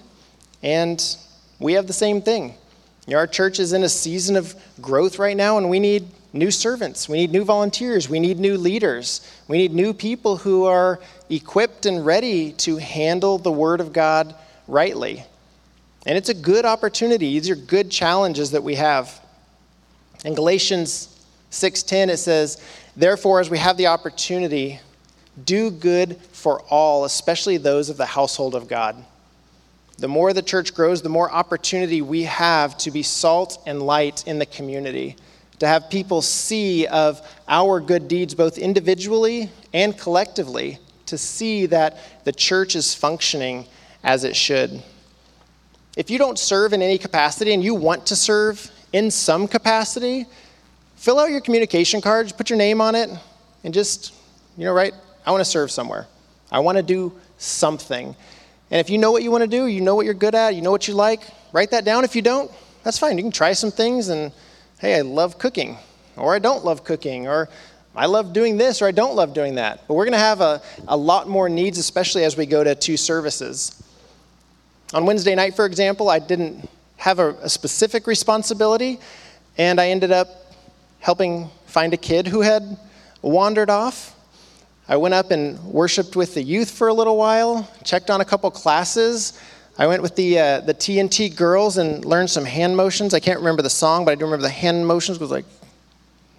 and 0.63 1.17
we 1.59 1.73
have 1.73 1.87
the 1.87 1.93
same 1.93 2.21
thing. 2.21 2.55
You 3.05 3.13
know, 3.13 3.17
our 3.17 3.27
church 3.27 3.59
is 3.59 3.73
in 3.73 3.83
a 3.83 3.89
season 3.89 4.37
of 4.37 4.55
growth 4.79 5.19
right 5.19 5.35
now, 5.35 5.57
and 5.57 5.69
we 5.69 5.77
need 5.77 6.07
new 6.31 6.51
servants. 6.51 7.09
We 7.09 7.17
need 7.17 7.31
new 7.33 7.43
volunteers. 7.43 8.07
We 8.07 8.21
need 8.21 8.39
new 8.39 8.57
leaders. 8.57 9.29
We 9.49 9.57
need 9.57 9.73
new 9.73 9.93
people 9.93 10.37
who 10.37 10.63
are 10.63 11.01
equipped 11.29 11.85
and 11.85 12.05
ready 12.05 12.53
to 12.53 12.77
handle 12.77 13.39
the 13.39 13.51
Word 13.51 13.81
of 13.81 13.91
God 13.91 14.33
rightly. 14.69 15.25
And 16.05 16.17
it's 16.17 16.29
a 16.29 16.33
good 16.33 16.63
opportunity. 16.63 17.37
These 17.37 17.49
are 17.49 17.55
good 17.55 17.91
challenges 17.91 18.51
that 18.51 18.63
we 18.63 18.75
have. 18.75 19.19
In 20.23 20.33
Galatians 20.33 21.14
6:10 21.49 22.09
it 22.09 22.17
says, 22.17 22.57
"Therefore 22.95 23.39
as 23.39 23.49
we 23.49 23.57
have 23.57 23.77
the 23.77 23.87
opportunity, 23.87 24.79
do 25.43 25.69
good 25.69 26.19
for 26.31 26.61
all, 26.69 27.05
especially 27.05 27.57
those 27.57 27.89
of 27.89 27.97
the 27.97 28.05
household 28.05 28.55
of 28.55 28.67
God." 28.67 29.03
The 29.97 30.07
more 30.07 30.33
the 30.33 30.41
church 30.41 30.73
grows, 30.73 31.01
the 31.01 31.09
more 31.09 31.31
opportunity 31.31 32.01
we 32.01 32.23
have 32.23 32.77
to 32.79 32.91
be 32.91 33.03
salt 33.03 33.59
and 33.65 33.81
light 33.81 34.23
in 34.25 34.39
the 34.39 34.45
community 34.45 35.15
to 35.59 35.67
have 35.67 35.89
people 35.89 36.21
see 36.21 36.85
of 36.87 37.21
our 37.47 37.79
good 37.79 38.07
deeds, 38.07 38.33
both 38.33 38.57
individually 38.57 39.49
and 39.73 39.97
collectively, 39.97 40.79
to 41.05 41.17
see 41.17 41.65
that 41.67 41.97
the 42.25 42.31
church 42.31 42.75
is 42.75 42.93
functioning 42.93 43.65
as 44.03 44.23
it 44.23 44.35
should. 44.35 44.81
If 45.95 46.09
you 46.09 46.17
don't 46.17 46.37
serve 46.37 46.73
in 46.73 46.81
any 46.81 46.97
capacity 46.97 47.53
and 47.53 47.63
you 47.63 47.73
want 47.73 48.05
to 48.07 48.15
serve 48.15 48.69
in 48.91 49.09
some 49.11 49.47
capacity, 49.47 50.25
fill 51.05 51.19
out 51.19 51.29
your 51.29 51.39
communication 51.39 52.01
cards, 52.01 52.31
put 52.31 52.49
your 52.49 52.57
name 52.57 52.81
on 52.81 52.95
it, 52.95 53.11
and 53.63 53.71
just, 53.71 54.11
you 54.57 54.65
know, 54.65 54.73
write, 54.73 54.95
I 55.23 55.29
want 55.29 55.41
to 55.41 55.45
serve 55.45 55.69
somewhere. 55.69 56.07
I 56.51 56.57
want 56.57 56.77
to 56.77 56.83
do 56.83 57.13
something. 57.37 58.15
And 58.71 58.79
if 58.79 58.89
you 58.89 58.97
know 58.97 59.11
what 59.11 59.21
you 59.21 59.29
want 59.29 59.43
to 59.43 59.47
do, 59.47 59.67
you 59.67 59.81
know 59.81 59.93
what 59.93 60.05
you're 60.05 60.15
good 60.15 60.33
at, 60.33 60.55
you 60.55 60.63
know 60.63 60.71
what 60.71 60.87
you 60.87 60.95
like, 60.95 61.21
write 61.53 61.69
that 61.69 61.85
down. 61.85 62.05
If 62.05 62.15
you 62.15 62.23
don't, 62.23 62.49
that's 62.83 62.97
fine. 62.97 63.19
You 63.19 63.23
can 63.23 63.31
try 63.31 63.53
some 63.53 63.69
things 63.69 64.09
and 64.09 64.31
hey, 64.79 64.95
I 64.95 65.01
love 65.01 65.37
cooking, 65.37 65.77
or 66.17 66.33
I 66.33 66.39
don't 66.39 66.65
love 66.65 66.83
cooking, 66.83 67.27
or 67.27 67.49
I 67.95 68.07
love 68.07 68.33
doing 68.33 68.57
this, 68.57 68.81
or 68.81 68.87
I 68.87 68.91
don't 68.91 69.15
love 69.15 69.35
doing 69.35 69.55
that. 69.55 69.87
But 69.87 69.93
we're 69.93 70.05
going 70.05 70.13
to 70.13 70.17
have 70.17 70.41
a, 70.41 70.59
a 70.87 70.97
lot 70.97 71.29
more 71.29 71.49
needs, 71.49 71.77
especially 71.77 72.23
as 72.23 72.35
we 72.35 72.47
go 72.47 72.63
to 72.63 72.73
two 72.73 72.97
services. 72.97 73.83
On 74.91 75.05
Wednesday 75.05 75.35
night, 75.35 75.55
for 75.55 75.67
example, 75.67 76.09
I 76.09 76.17
didn't 76.17 76.67
have 76.97 77.19
a, 77.19 77.35
a 77.43 77.49
specific 77.49 78.07
responsibility, 78.07 78.99
and 79.59 79.79
I 79.79 79.89
ended 79.89 80.11
up 80.11 80.44
helping 81.05 81.47
find 81.67 81.93
a 81.93 81.97
kid 81.97 82.25
who 82.25 82.41
had 82.41 82.77
wandered 83.21 83.69
off. 83.69 84.15
I 84.89 84.97
went 84.97 85.13
up 85.13 85.29
and 85.29 85.63
worshiped 85.63 86.15
with 86.15 86.33
the 86.33 86.41
youth 86.41 86.71
for 86.71 86.87
a 86.87 86.93
little 86.93 87.15
while, 87.15 87.69
checked 87.83 88.09
on 88.09 88.21
a 88.21 88.25
couple 88.25 88.49
classes, 88.49 89.39
I 89.77 89.87
went 89.87 90.01
with 90.01 90.15
the, 90.15 90.39
uh, 90.39 90.59
the 90.61 90.73
TNT 90.73 91.35
girls 91.35 91.77
and 91.77 92.05
learned 92.05 92.29
some 92.29 92.45
hand 92.45 92.77
motions. 92.77 93.13
I 93.13 93.19
can't 93.19 93.39
remember 93.39 93.61
the 93.61 93.69
song, 93.69 94.05
but 94.05 94.11
I 94.11 94.15
do 94.15 94.23
remember 94.23 94.43
the 94.43 94.49
hand 94.49 94.87
motions 94.87 95.19
was 95.19 95.29
like, 95.29 95.45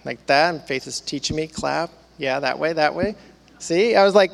like 0.06 0.24
that. 0.26 0.54
And 0.54 0.62
Faith 0.64 0.86
is 0.86 1.00
teaching 1.00 1.36
me, 1.36 1.46
clap. 1.46 1.90
Yeah, 2.16 2.40
that 2.40 2.58
way, 2.58 2.72
that 2.72 2.94
way. 2.94 3.14
See, 3.58 3.94
I 3.94 4.04
was 4.04 4.14
like 4.14 4.32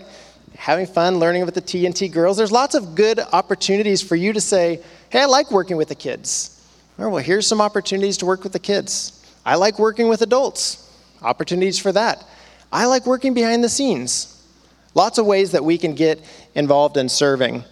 having 0.54 0.86
fun 0.86 1.18
learning 1.18 1.44
with 1.44 1.54
the 1.54 1.62
TNT 1.62 2.12
girls. 2.12 2.36
There's 2.36 2.52
lots 2.52 2.76
of 2.76 2.94
good 2.94 3.18
opportunities 3.18 4.00
for 4.00 4.14
you 4.14 4.32
to 4.32 4.40
say, 4.40 4.80
hey, 5.10 5.22
I 5.22 5.24
like 5.24 5.50
working 5.50 5.76
with 5.76 5.88
the 5.88 5.96
kids. 5.96 6.64
Or, 6.96 7.10
well, 7.10 7.22
here's 7.22 7.46
some 7.46 7.60
opportunities 7.60 8.16
to 8.18 8.26
work 8.26 8.44
with 8.44 8.52
the 8.52 8.60
kids. 8.60 9.21
I 9.44 9.56
like 9.56 9.78
working 9.78 10.08
with 10.08 10.22
adults. 10.22 10.90
Opportunities 11.22 11.78
for 11.78 11.92
that. 11.92 12.24
I 12.72 12.86
like 12.86 13.06
working 13.06 13.34
behind 13.34 13.62
the 13.62 13.68
scenes. 13.68 14.46
Lots 14.94 15.18
of 15.18 15.26
ways 15.26 15.52
that 15.52 15.64
we 15.64 15.78
can 15.78 15.94
get 15.94 16.20
involved 16.54 16.96
in 16.96 17.08
serving. 17.08 17.64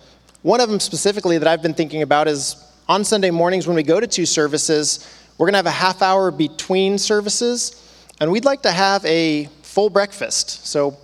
One 0.42 0.60
of 0.60 0.70
them 0.70 0.80
specifically 0.80 1.38
that 1.38 1.46
I've 1.46 1.62
been 1.62 1.74
thinking 1.74 2.02
about 2.02 2.28
is 2.28 2.56
on 2.88 3.04
Sunday 3.04 3.30
mornings 3.30 3.66
when 3.66 3.76
we 3.76 3.82
go 3.82 4.00
to 4.00 4.06
two 4.06 4.26
services, 4.26 5.06
we're 5.38 5.46
going 5.46 5.52
to 5.52 5.58
have 5.58 5.66
a 5.66 5.70
half 5.70 6.02
hour 6.02 6.30
between 6.30 6.98
services, 6.98 7.76
and 8.20 8.32
we'd 8.32 8.44
like 8.44 8.62
to 8.62 8.72
have 8.72 9.04
a 9.04 9.46
full 9.62 9.90
breakfast. 9.90 10.66
So, 10.66 10.96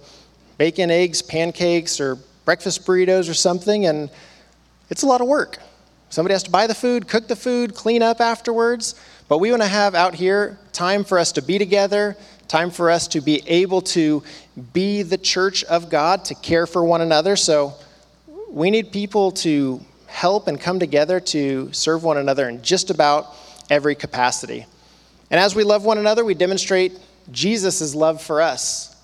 bacon, 0.58 0.90
eggs, 0.90 1.22
pancakes, 1.22 2.00
or 2.00 2.18
breakfast 2.44 2.86
burritos 2.86 3.30
or 3.30 3.34
something, 3.34 3.86
and 3.86 4.10
it's 4.90 5.02
a 5.02 5.06
lot 5.06 5.20
of 5.20 5.28
work. 5.28 5.58
Somebody 6.08 6.32
has 6.32 6.42
to 6.44 6.50
buy 6.50 6.66
the 6.66 6.74
food, 6.74 7.08
cook 7.08 7.28
the 7.28 7.36
food, 7.36 7.74
clean 7.74 8.02
up 8.02 8.20
afterwards. 8.20 8.94
But 9.28 9.38
we 9.38 9.50
want 9.50 9.62
to 9.62 9.68
have 9.68 9.94
out 9.94 10.14
here 10.14 10.58
time 10.72 11.04
for 11.04 11.18
us 11.18 11.32
to 11.32 11.42
be 11.42 11.58
together, 11.58 12.16
time 12.48 12.70
for 12.70 12.90
us 12.90 13.08
to 13.08 13.20
be 13.20 13.42
able 13.46 13.80
to 13.82 14.22
be 14.72 15.02
the 15.02 15.18
church 15.18 15.64
of 15.64 15.90
God, 15.90 16.24
to 16.26 16.34
care 16.34 16.66
for 16.66 16.84
one 16.84 17.00
another. 17.00 17.36
So, 17.36 17.74
we 18.48 18.70
need 18.70 18.92
people 18.92 19.32
to 19.32 19.80
help 20.06 20.48
and 20.48 20.60
come 20.60 20.78
together 20.78 21.20
to 21.20 21.72
serve 21.72 22.04
one 22.04 22.16
another 22.16 22.48
in 22.48 22.62
just 22.62 22.90
about 22.90 23.34
every 23.68 23.94
capacity. 23.94 24.64
And 25.30 25.40
as 25.40 25.54
we 25.54 25.64
love 25.64 25.84
one 25.84 25.98
another, 25.98 26.24
we 26.24 26.34
demonstrate 26.34 26.92
Jesus' 27.30 27.94
love 27.94 28.22
for 28.22 28.40
us. 28.40 28.94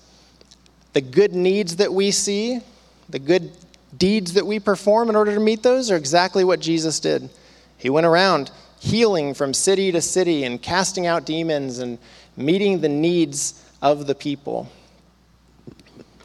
The 0.93 1.01
good 1.01 1.33
needs 1.33 1.75
that 1.75 1.93
we 1.93 2.11
see, 2.11 2.61
the 3.09 3.19
good 3.19 3.51
deeds 3.95 4.33
that 4.33 4.47
we 4.47 4.59
perform 4.59 5.09
in 5.09 5.15
order 5.15 5.33
to 5.33 5.39
meet 5.39 5.61
those 5.61 5.91
are 5.91 5.97
exactly 5.97 6.43
what 6.43 6.59
Jesus 6.59 6.99
did. 6.99 7.29
He 7.77 7.89
went 7.89 8.05
around 8.05 8.49
healing 8.83 9.33
from 9.33 9.53
city 9.53 9.93
to 9.93 10.01
city 10.01 10.43
and 10.43 10.61
casting 10.61 11.07
out 11.07 11.25
demons 11.25 11.79
and 11.79 11.97
meeting 12.35 12.81
the 12.81 12.89
needs 12.89 13.63
of 13.81 14.07
the 14.07 14.13
people. 14.13 14.69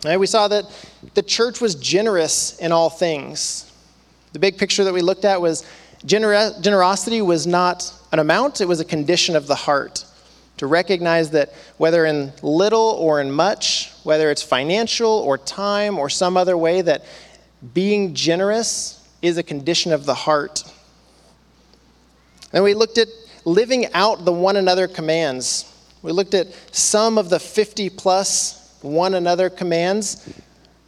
We 0.05 0.27
saw 0.27 0.49
that 0.49 0.65
the 1.15 1.23
church 1.23 1.61
was 1.61 1.77
generous 1.77 2.59
in 2.59 2.73
all 2.73 2.91
things. 2.91 3.73
The 4.33 4.41
big 4.41 4.59
picture 4.59 4.83
that 4.83 4.93
we 4.93 5.03
looked 5.03 5.25
at 5.25 5.41
was 5.41 5.65
gener- 6.05 6.61
generosity 6.61 7.23
was 7.23 7.47
not 7.47 7.93
an 8.11 8.19
amount, 8.19 8.61
it 8.61 8.67
was 8.67 8.81
a 8.81 8.85
condition 8.85 9.37
of 9.37 9.47
the 9.47 9.55
heart. 9.55 10.05
To 10.57 10.67
recognize 10.67 11.31
that 11.31 11.53
whether 11.77 12.07
in 12.07 12.33
little 12.43 12.97
or 12.99 13.21
in 13.21 13.31
much, 13.31 13.93
whether 14.03 14.33
it's 14.33 14.43
financial 14.43 15.11
or 15.11 15.38
time 15.38 15.97
or 15.97 16.11
some 16.11 16.37
other 16.37 16.59
way, 16.59 16.83
that 16.83 17.05
being 17.73 18.15
generous 18.15 19.09
is 19.23 19.38
a 19.38 19.45
condition 19.45 19.93
of 19.93 20.07
the 20.07 20.15
heart. 20.15 20.65
And 22.52 22.64
we 22.64 22.75
looked 22.75 22.99
at 22.99 23.09
living 23.45 23.93
out 23.93 24.25
the 24.25 24.33
one 24.33 24.57
another 24.57 24.88
commands. 24.88 25.75
We 26.02 26.12
looked 26.12 26.35
at 26.35 26.49
some 26.73 27.19
of 27.19 27.28
the 27.28 27.40
50 27.40 27.90
plus 27.90 28.78
one 28.83 29.14
another 29.14 29.50
commands. 29.50 30.33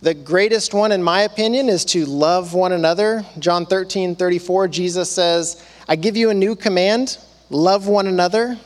The 0.03 0.15
greatest 0.15 0.73
one, 0.73 0.93
in 0.93 1.03
my 1.03 1.23
opinion, 1.23 1.69
is 1.69 1.85
to 1.87 2.07
love 2.07 2.55
one 2.55 2.73
another. 2.73 3.25
John 3.39 3.67
13, 3.67 4.15
34, 4.15 4.69
Jesus 4.69 5.11
says, 5.11 5.65
I 5.89 5.97
give 5.97 6.17
you 6.17 6.31
a 6.31 6.35
new 6.35 6.57
command 6.57 7.19
love 7.51 7.89
one 7.89 8.07
another. 8.07 8.59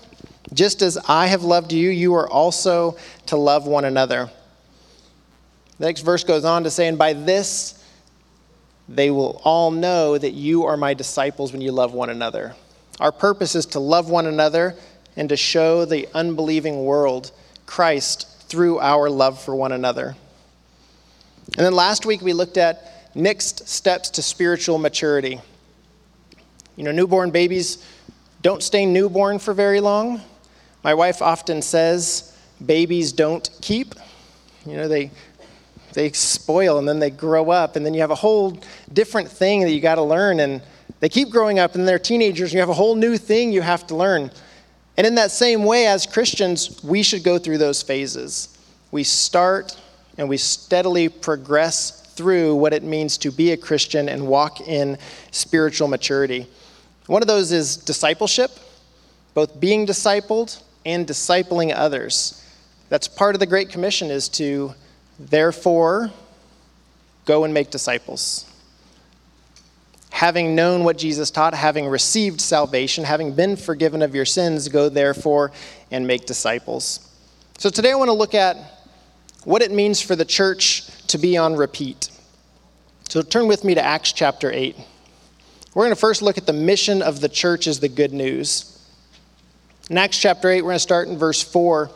Just 0.52 0.82
as 0.82 0.98
I 1.08 1.26
have 1.26 1.42
loved 1.42 1.72
you, 1.72 1.90
you 1.90 2.14
are 2.14 2.28
also 2.28 2.96
to 3.26 3.36
love 3.36 3.66
one 3.66 3.84
another. 3.84 4.30
The 5.78 5.86
next 5.86 6.02
verse 6.02 6.22
goes 6.22 6.44
on 6.44 6.64
to 6.64 6.70
say, 6.70 6.86
And 6.86 6.98
by 6.98 7.14
this 7.14 7.82
they 8.88 9.10
will 9.10 9.40
all 9.44 9.70
know 9.70 10.18
that 10.18 10.32
you 10.32 10.66
are 10.66 10.76
my 10.76 10.92
disciples 10.94 11.52
when 11.52 11.62
you 11.62 11.72
love 11.72 11.94
one 11.94 12.10
another. 12.10 12.54
Our 13.00 13.12
purpose 13.12 13.54
is 13.54 13.66
to 13.66 13.80
love 13.80 14.08
one 14.08 14.26
another 14.26 14.76
and 15.16 15.28
to 15.28 15.36
show 15.36 15.84
the 15.84 16.08
unbelieving 16.14 16.84
world 16.84 17.32
Christ 17.66 18.48
through 18.48 18.78
our 18.80 19.10
love 19.10 19.42
for 19.42 19.54
one 19.54 19.72
another. 19.72 20.16
And 21.56 21.66
then 21.66 21.74
last 21.74 22.06
week 22.06 22.22
we 22.22 22.32
looked 22.32 22.56
at 22.56 23.10
next 23.14 23.68
steps 23.68 24.10
to 24.10 24.22
spiritual 24.22 24.78
maturity. 24.78 25.40
You 26.76 26.84
know, 26.84 26.92
newborn 26.92 27.30
babies 27.30 27.84
don't 28.42 28.62
stay 28.62 28.86
newborn 28.86 29.38
for 29.38 29.54
very 29.54 29.80
long. 29.80 30.20
My 30.82 30.94
wife 30.94 31.22
often 31.22 31.62
says 31.62 32.36
babies 32.64 33.12
don't 33.12 33.48
keep. 33.60 33.94
You 34.66 34.76
know, 34.76 34.88
they 34.88 35.10
they 35.94 36.10
spoil 36.10 36.78
and 36.78 36.88
then 36.88 36.98
they 36.98 37.10
grow 37.10 37.50
up 37.50 37.76
and 37.76 37.86
then 37.86 37.94
you 37.94 38.00
have 38.00 38.10
a 38.10 38.16
whole 38.16 38.58
different 38.92 39.30
thing 39.30 39.60
that 39.60 39.70
you 39.70 39.80
got 39.80 39.94
to 39.94 40.02
learn 40.02 40.40
and 40.40 40.60
they 41.04 41.10
keep 41.10 41.28
growing 41.28 41.58
up 41.58 41.74
and 41.74 41.86
they're 41.86 41.98
teenagers 41.98 42.48
and 42.48 42.54
you 42.54 42.60
have 42.60 42.70
a 42.70 42.72
whole 42.72 42.94
new 42.94 43.18
thing 43.18 43.52
you 43.52 43.60
have 43.60 43.86
to 43.88 43.94
learn. 43.94 44.30
And 44.96 45.06
in 45.06 45.16
that 45.16 45.30
same 45.30 45.62
way, 45.62 45.86
as 45.86 46.06
Christians, 46.06 46.82
we 46.82 47.02
should 47.02 47.22
go 47.22 47.36
through 47.36 47.58
those 47.58 47.82
phases. 47.82 48.56
We 48.90 49.04
start 49.04 49.78
and 50.16 50.30
we 50.30 50.38
steadily 50.38 51.10
progress 51.10 52.10
through 52.14 52.54
what 52.56 52.72
it 52.72 52.82
means 52.82 53.18
to 53.18 53.30
be 53.30 53.52
a 53.52 53.56
Christian 53.58 54.08
and 54.08 54.26
walk 54.26 54.62
in 54.62 54.96
spiritual 55.30 55.88
maturity. 55.88 56.46
One 57.06 57.20
of 57.20 57.28
those 57.28 57.52
is 57.52 57.76
discipleship, 57.76 58.52
both 59.34 59.60
being 59.60 59.86
discipled 59.86 60.58
and 60.86 61.06
discipling 61.06 61.74
others. 61.76 62.42
That's 62.88 63.08
part 63.08 63.36
of 63.36 63.40
the 63.40 63.46
Great 63.46 63.68
Commission 63.68 64.10
is 64.10 64.30
to 64.30 64.72
therefore 65.18 66.10
go 67.26 67.44
and 67.44 67.52
make 67.52 67.68
disciples. 67.68 68.50
Having 70.24 70.54
known 70.54 70.84
what 70.84 70.96
Jesus 70.96 71.30
taught, 71.30 71.52
having 71.52 71.86
received 71.86 72.40
salvation, 72.40 73.04
having 73.04 73.34
been 73.34 73.56
forgiven 73.56 74.00
of 74.00 74.14
your 74.14 74.24
sins, 74.24 74.70
go 74.70 74.88
therefore 74.88 75.52
and 75.90 76.06
make 76.06 76.24
disciples. 76.24 77.10
So 77.58 77.68
today 77.68 77.92
I 77.92 77.94
want 77.96 78.08
to 78.08 78.14
look 78.14 78.32
at 78.32 78.56
what 79.44 79.60
it 79.60 79.70
means 79.70 80.00
for 80.00 80.16
the 80.16 80.24
church 80.24 80.86
to 81.08 81.18
be 81.18 81.36
on 81.36 81.56
repeat. 81.56 82.10
So 83.10 83.20
turn 83.20 83.48
with 83.48 83.64
me 83.64 83.74
to 83.74 83.84
Acts 83.84 84.12
chapter 84.12 84.50
8. 84.50 84.74
We're 85.74 85.84
going 85.84 85.94
to 85.94 86.00
first 86.00 86.22
look 86.22 86.38
at 86.38 86.46
the 86.46 86.54
mission 86.54 87.02
of 87.02 87.20
the 87.20 87.28
church 87.28 87.66
as 87.66 87.80
the 87.80 87.90
good 87.90 88.14
news. 88.14 88.82
In 89.90 89.98
Acts 89.98 90.18
chapter 90.18 90.48
8, 90.48 90.62
we're 90.62 90.70
going 90.70 90.76
to 90.76 90.78
start 90.78 91.06
in 91.08 91.18
verse 91.18 91.42
4. 91.42 91.90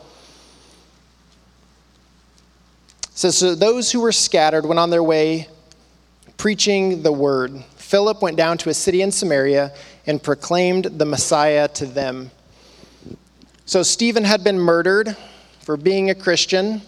It 3.05 3.17
says, 3.17 3.39
So 3.39 3.55
those 3.55 3.91
who 3.91 4.01
were 4.01 4.11
scattered 4.11 4.67
went 4.67 4.77
on 4.77 4.91
their 4.91 5.01
way 5.01 5.47
preaching 6.37 7.01
the 7.01 7.11
word. 7.11 7.63
Philip 7.89 8.21
went 8.21 8.37
down 8.37 8.55
to 8.59 8.69
a 8.69 8.73
city 8.75 9.01
in 9.01 9.11
Samaria 9.11 9.73
and 10.05 10.21
proclaimed 10.21 10.85
the 10.85 11.05
Messiah 11.05 11.67
to 11.69 11.87
them. 11.87 12.29
So 13.65 13.81
Stephen 13.81 14.23
had 14.23 14.43
been 14.43 14.59
murdered 14.59 15.17
for 15.61 15.75
being 15.75 16.11
a 16.11 16.13
Christian. 16.13 16.83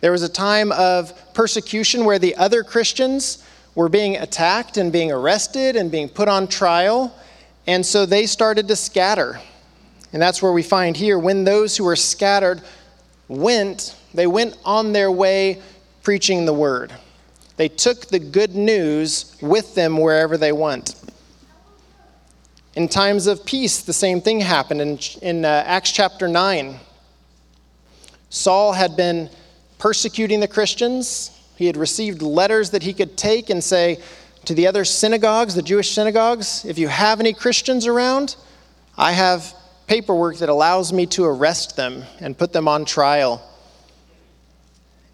There 0.00 0.12
was 0.12 0.22
a 0.22 0.28
time 0.28 0.70
of 0.70 1.12
persecution 1.34 2.04
where 2.04 2.20
the 2.20 2.36
other 2.36 2.62
Christians 2.62 3.44
were 3.74 3.88
being 3.88 4.14
attacked 4.14 4.76
and 4.76 4.92
being 4.92 5.10
arrested 5.10 5.74
and 5.74 5.90
being 5.90 6.08
put 6.08 6.28
on 6.28 6.46
trial. 6.46 7.12
And 7.66 7.84
so 7.84 8.06
they 8.06 8.24
started 8.24 8.68
to 8.68 8.76
scatter. 8.76 9.40
And 10.12 10.22
that's 10.22 10.40
where 10.40 10.52
we 10.52 10.62
find 10.62 10.96
here 10.96 11.18
when 11.18 11.42
those 11.42 11.76
who 11.76 11.82
were 11.82 11.96
scattered 11.96 12.62
went, 13.26 13.96
they 14.14 14.28
went 14.28 14.56
on 14.64 14.92
their 14.92 15.10
way 15.10 15.60
preaching 16.04 16.46
the 16.46 16.54
word. 16.54 16.92
They 17.58 17.68
took 17.68 18.06
the 18.06 18.20
good 18.20 18.54
news 18.54 19.36
with 19.42 19.74
them 19.74 19.98
wherever 19.98 20.36
they 20.36 20.52
went. 20.52 20.94
In 22.76 22.86
times 22.88 23.26
of 23.26 23.44
peace, 23.44 23.82
the 23.82 23.92
same 23.92 24.20
thing 24.20 24.38
happened. 24.38 24.80
In, 24.80 24.98
in 25.22 25.44
uh, 25.44 25.64
Acts 25.66 25.90
chapter 25.90 26.28
9, 26.28 26.76
Saul 28.30 28.72
had 28.72 28.96
been 28.96 29.28
persecuting 29.78 30.38
the 30.38 30.46
Christians. 30.46 31.36
He 31.56 31.66
had 31.66 31.76
received 31.76 32.22
letters 32.22 32.70
that 32.70 32.84
he 32.84 32.92
could 32.92 33.16
take 33.16 33.50
and 33.50 33.62
say 33.62 34.00
to 34.44 34.54
the 34.54 34.68
other 34.68 34.84
synagogues, 34.84 35.56
the 35.56 35.62
Jewish 35.62 35.90
synagogues, 35.90 36.64
if 36.64 36.78
you 36.78 36.86
have 36.86 37.18
any 37.18 37.32
Christians 37.32 37.88
around, 37.88 38.36
I 38.96 39.10
have 39.10 39.52
paperwork 39.88 40.36
that 40.36 40.48
allows 40.48 40.92
me 40.92 41.06
to 41.06 41.24
arrest 41.24 41.74
them 41.74 42.04
and 42.20 42.38
put 42.38 42.52
them 42.52 42.68
on 42.68 42.84
trial. 42.84 43.42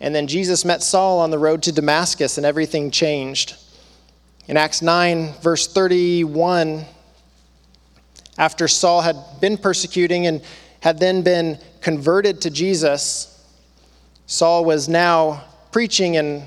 And 0.00 0.14
then 0.14 0.26
Jesus 0.26 0.64
met 0.64 0.82
Saul 0.82 1.20
on 1.20 1.30
the 1.30 1.38
road 1.38 1.62
to 1.64 1.72
Damascus, 1.72 2.36
and 2.36 2.46
everything 2.46 2.90
changed. 2.90 3.56
In 4.46 4.56
Acts 4.56 4.82
9, 4.82 5.32
verse 5.40 5.66
31, 5.66 6.84
after 8.36 8.68
Saul 8.68 9.00
had 9.00 9.16
been 9.40 9.56
persecuting 9.56 10.26
and 10.26 10.42
had 10.80 10.98
then 10.98 11.22
been 11.22 11.58
converted 11.80 12.42
to 12.42 12.50
Jesus, 12.50 13.30
Saul 14.26 14.64
was 14.64 14.88
now 14.88 15.44
preaching 15.72 16.16
and 16.16 16.44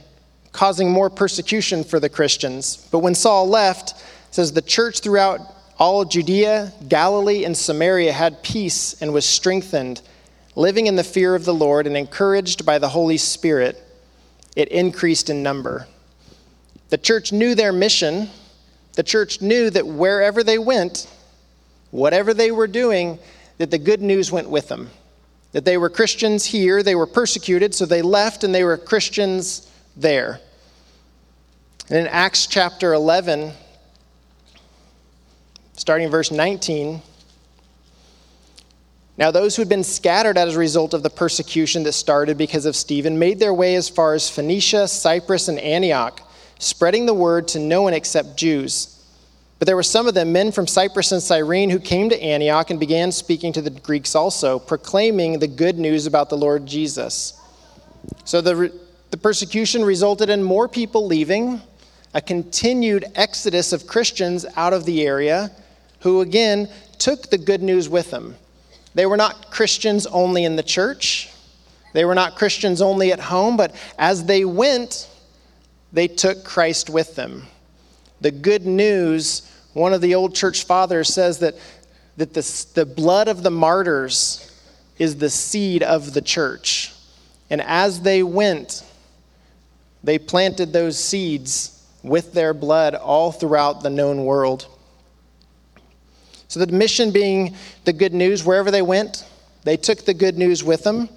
causing 0.52 0.92
more 0.92 1.10
persecution 1.10 1.84
for 1.84 2.00
the 2.00 2.10
Christians. 2.10 2.88
But 2.92 3.00
when 3.00 3.16
Saul 3.16 3.48
left, 3.48 3.94
says 4.32 4.52
the 4.52 4.62
church 4.62 5.00
throughout 5.00 5.40
all 5.80 6.06
Judea, 6.06 6.74
Galilee, 6.88 7.46
and 7.46 7.56
Samaria 7.56 8.12
had 8.12 8.44
peace 8.44 9.00
and 9.02 9.14
was 9.14 9.26
strengthened, 9.26 10.02
living 10.58 10.88
in 10.88 10.96
the 10.96 11.04
fear 11.04 11.36
of 11.36 11.46
the 11.46 11.54
Lord 11.54 11.86
and 11.86 11.96
encouraged 11.96 12.66
by 12.66 12.80
the 12.80 12.90
Holy 12.90 13.18
Spirit. 13.18 13.80
It 14.56 14.70
increased 14.70 15.30
in 15.30 15.44
number. 15.44 15.88
The 16.90 16.98
church 16.98 17.32
knew 17.32 17.54
their 17.54 17.72
mission. 17.72 18.30
The 18.94 19.04
church 19.04 19.40
knew 19.40 19.70
that 19.70 19.86
wherever 19.86 20.44
they 20.44 20.58
went, 20.58 21.08
whatever 21.92 22.34
they 22.34 22.50
were 22.50 22.66
doing, 22.66 23.20
that 23.60 23.70
the 23.70 23.78
good 23.78 24.02
news 24.02 24.32
went 24.32 24.50
with 24.50 24.68
them. 24.68 24.90
That 25.52 25.64
they 25.64 25.78
were 25.78 25.92
Christians 25.92 26.46
here, 26.46 26.82
they 26.82 26.96
were 26.96 27.06
persecuted, 27.06 27.76
so 27.76 27.86
they 27.86 28.02
left 28.02 28.44
and 28.44 28.54
they 28.54 28.64
were 28.64 28.78
Christians 28.78 29.72
there. 29.96 30.40
And 31.88 32.00
in 32.00 32.08
Acts 32.08 32.48
chapter 32.48 32.94
11, 32.94 33.54
starting 35.76 36.10
verse 36.10 36.32
19. 36.32 37.04
Now, 39.18 39.32
those 39.32 39.56
who 39.56 39.62
had 39.62 39.70
been 39.70 39.84
scattered 39.84 40.38
as 40.38 40.56
a 40.56 40.60
result 40.60 40.94
of 40.94 41.02
the 41.02 41.10
persecution 41.10 41.82
that 41.84 41.94
started 41.94 42.38
because 42.38 42.66
of 42.68 42.76
Stephen 42.76 43.18
made 43.18 43.40
their 43.40 43.54
way 43.54 43.76
as 43.76 43.90
far 43.90 44.14
as 44.14 44.30
Phoenicia, 44.30 44.88
Cyprus, 44.88 45.48
and 45.48 45.58
Antioch, 45.58 46.22
spreading 46.60 47.08
the 47.08 47.16
word 47.16 47.48
to 47.50 47.60
no 47.60 47.82
one 47.82 47.94
except 47.94 48.38
Jews. 48.38 48.94
But 49.58 49.66
there 49.66 49.76
were 49.76 49.82
some 49.82 50.08
of 50.08 50.14
them, 50.14 50.32
men 50.32 50.52
from 50.52 50.68
Cyprus 50.68 51.12
and 51.12 51.22
Cyrene, 51.22 51.72
who 51.72 51.80
came 51.80 52.10
to 52.10 52.24
Antioch 52.24 52.70
and 52.70 52.80
began 52.80 53.12
speaking 53.12 53.52
to 53.54 53.62
the 53.62 53.72
Greeks 53.72 54.14
also, 54.14 54.60
proclaiming 54.60 55.40
the 55.40 55.48
good 55.48 55.80
news 55.80 56.06
about 56.06 56.30
the 56.30 56.38
Lord 56.38 56.68
Jesus. 56.68 57.42
So 58.24 58.40
the, 58.40 58.72
the 59.10 59.18
persecution 59.18 59.84
resulted 59.84 60.30
in 60.30 60.44
more 60.44 60.68
people 60.68 61.08
leaving, 61.08 61.60
a 62.14 62.22
continued 62.22 63.06
exodus 63.16 63.74
of 63.74 63.88
Christians 63.88 64.46
out 64.56 64.74
of 64.74 64.86
the 64.86 65.08
area 65.08 65.52
who 66.02 66.22
again 66.22 66.70
took 67.00 67.32
the 67.32 67.38
good 67.40 67.64
news 67.64 67.90
with 67.90 68.12
them. 68.12 68.36
They 68.98 69.06
were 69.06 69.16
not 69.16 69.52
Christians 69.52 70.08
only 70.08 70.44
in 70.44 70.56
the 70.56 70.64
church, 70.64 71.30
they 71.94 72.04
were 72.04 72.16
not 72.16 72.36
Christians 72.36 72.82
only 72.82 73.12
at 73.12 73.20
home, 73.20 73.56
but 73.56 73.76
as 74.00 74.26
they 74.26 74.44
went, 74.44 75.08
they 75.94 76.08
took 76.08 76.44
Christ 76.44 76.90
with 76.90 77.16
them. 77.16 77.44
The 78.22 78.32
good 78.32 78.66
news, 78.66 79.52
one 79.74 79.94
of 79.94 80.02
the 80.02 80.16
old 80.16 80.34
church 80.34 80.66
fathers 80.66 81.14
says 81.14 81.38
that, 81.40 81.54
that 82.18 82.34
the, 82.34 82.66
the 82.74 82.88
blood 82.88 83.28
of 83.28 83.44
the 83.44 83.52
martyrs 83.52 84.52
is 84.98 85.18
the 85.18 85.30
seed 85.30 85.84
of 85.84 86.16
the 86.16 86.22
church. 86.22 86.92
And 87.52 87.62
as 87.62 88.02
they 88.02 88.24
went, 88.24 88.84
they 90.04 90.18
planted 90.18 90.74
those 90.74 90.98
seeds 90.98 91.86
with 92.02 92.34
their 92.34 92.56
blood 92.56 92.96
all 92.96 93.32
throughout 93.32 93.84
the 93.84 93.92
known 93.92 94.26
world. 94.26 94.68
So, 96.58 96.66
the 96.66 96.74
mission 96.74 97.12
being 97.12 97.56
the 97.84 97.94
good 97.94 98.16
news, 98.16 98.44
wherever 98.44 98.72
they 98.72 98.82
went, 98.82 99.26
they 99.64 99.78
took 99.78 100.06
the 100.06 100.14
good 100.16 100.40
news 100.40 100.64
with 100.64 100.84
them. 100.84 101.08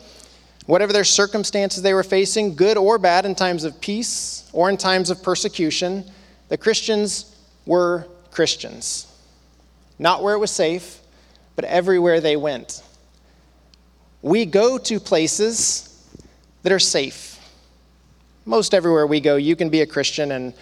Whatever 0.67 0.93
their 0.93 1.03
circumstances 1.03 1.83
they 1.83 1.95
were 1.95 2.03
facing, 2.03 2.55
good 2.57 2.77
or 2.77 2.99
bad, 2.99 3.25
in 3.25 3.35
times 3.35 3.65
of 3.65 3.81
peace 3.81 4.51
or 4.53 4.69
in 4.69 4.77
times 4.77 5.09
of 5.09 5.23
persecution, 5.23 6.05
the 6.51 6.59
Christians 6.59 7.35
were 7.65 8.07
Christians. 8.31 9.07
Not 9.99 10.23
where 10.23 10.35
it 10.35 10.39
was 10.39 10.51
safe, 10.51 11.01
but 11.57 11.65
everywhere 11.65 12.21
they 12.21 12.37
went. 12.37 12.83
We 14.21 14.45
go 14.45 14.77
to 14.77 15.01
places 15.01 16.07
that 16.65 16.71
are 16.71 16.79
safe. 16.79 17.41
Most 18.45 18.75
everywhere 18.75 19.07
we 19.07 19.21
go, 19.21 19.37
you 19.37 19.57
can 19.57 19.71
be 19.71 19.81
a 19.81 19.87
Christian 19.87 20.33
and 20.33 20.53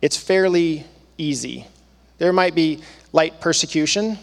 it's 0.00 0.16
fairly 0.16 0.86
easy. 1.18 1.66
There 2.18 2.32
might 2.32 2.54
be 2.54 2.80
light 3.12 3.40
persecution. 3.40 4.18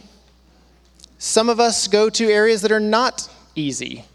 Some 1.17 1.49
of 1.49 1.59
us 1.59 1.87
go 1.87 2.09
to 2.09 2.29
areas 2.29 2.61
that 2.61 2.71
are 2.71 2.79
not 2.79 3.29
easy 3.55 4.05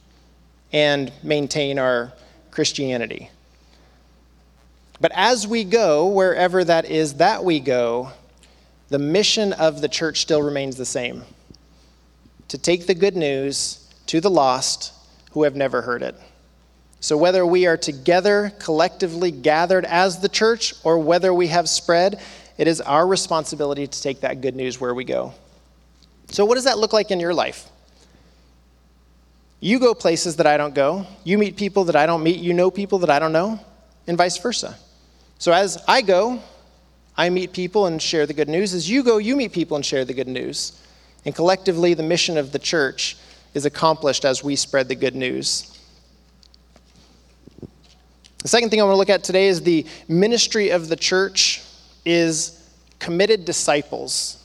and 0.73 1.13
maintain 1.23 1.79
our 1.79 2.13
Christianity. 2.51 3.31
But 5.01 5.13
as 5.15 5.47
we 5.47 5.65
go, 5.65 6.09
wherever 6.09 6.63
that 6.63 6.85
is 6.85 7.15
that 7.15 7.43
we 7.43 7.59
go, 7.59 8.13
the 8.91 8.99
mission 8.99 9.53
of 9.55 9.81
the 9.81 9.89
church 9.89 10.21
still 10.21 10.43
remains 10.43 10.77
the 10.77 10.85
same 10.85 11.23
to 12.49 12.59
take 12.59 12.87
the 12.87 12.95
good 12.95 13.17
news 13.17 13.89
to 14.07 14.21
the 14.21 14.31
lost 14.31 14.93
who 15.33 15.45
have 15.45 15.57
never 15.57 15.83
heard 15.83 16.03
it. 16.03 16.17
So, 16.99 17.17
whether 17.17 17.47
we 17.47 17.67
are 17.67 17.79
together, 17.79 18.53
collectively 18.59 19.31
gathered 19.31 19.87
as 19.87 20.19
the 20.21 20.29
church, 20.29 20.75
or 20.85 20.99
whether 20.99 21.33
we 21.33 21.47
have 21.47 21.67
spread, 21.67 22.21
it 22.61 22.69
is 22.69 22.83
our 22.83 23.07
responsibility 23.07 23.87
to 23.87 24.03
take 24.03 24.21
that 24.21 24.43
good 24.43 24.55
news 24.55 24.79
where 24.79 24.93
we 24.93 25.03
go. 25.03 25.33
So, 26.29 26.45
what 26.45 26.57
does 26.57 26.65
that 26.65 26.77
look 26.77 26.93
like 26.93 27.11
in 27.11 27.19
your 27.19 27.33
life? 27.33 27.67
You 29.61 29.79
go 29.79 29.95
places 29.95 30.37
that 30.37 30.47
I 30.47 30.59
don't 30.59 30.75
go. 30.75 31.07
You 31.25 31.39
meet 31.39 31.57
people 31.57 31.85
that 31.85 31.97
I 31.97 32.05
don't 32.05 32.23
meet. 32.23 32.39
You 32.39 32.53
know 32.53 32.71
people 32.71 32.99
that 32.99 33.09
I 33.09 33.19
don't 33.19 33.33
know, 33.33 33.59
and 34.07 34.19
vice 34.19 34.37
versa. 34.37 34.77
So, 35.39 35.55
as 35.55 35.83
I 35.89 36.03
go, 36.03 36.39
I 37.17 37.31
meet 37.31 37.55
people 37.55 37.87
and 37.87 38.01
share 38.01 38.27
the 38.27 38.35
good 38.35 38.51
news. 38.51 38.75
As 38.75 38.91
you 38.91 39.05
go, 39.05 39.17
you 39.17 39.37
meet 39.37 39.53
people 39.53 39.77
and 39.77 39.85
share 39.85 40.05
the 40.05 40.13
good 40.13 40.29
news. 40.29 40.79
And 41.25 41.35
collectively, 41.35 41.95
the 41.95 42.03
mission 42.03 42.37
of 42.37 42.53
the 42.53 42.59
church 42.59 43.17
is 43.55 43.65
accomplished 43.65 44.27
as 44.27 44.45
we 44.45 44.55
spread 44.55 44.87
the 44.87 44.97
good 44.97 45.15
news. 45.15 45.79
The 48.43 48.49
second 48.49 48.69
thing 48.69 48.83
I 48.83 48.85
want 48.85 48.93
to 48.93 48.99
look 48.99 49.09
at 49.09 49.25
today 49.25 49.49
is 49.49 49.63
the 49.63 49.87
ministry 50.09 50.69
of 50.69 50.89
the 50.91 50.97
church 50.97 51.63
is 52.05 52.71
committed 52.99 53.45
disciples. 53.45 54.45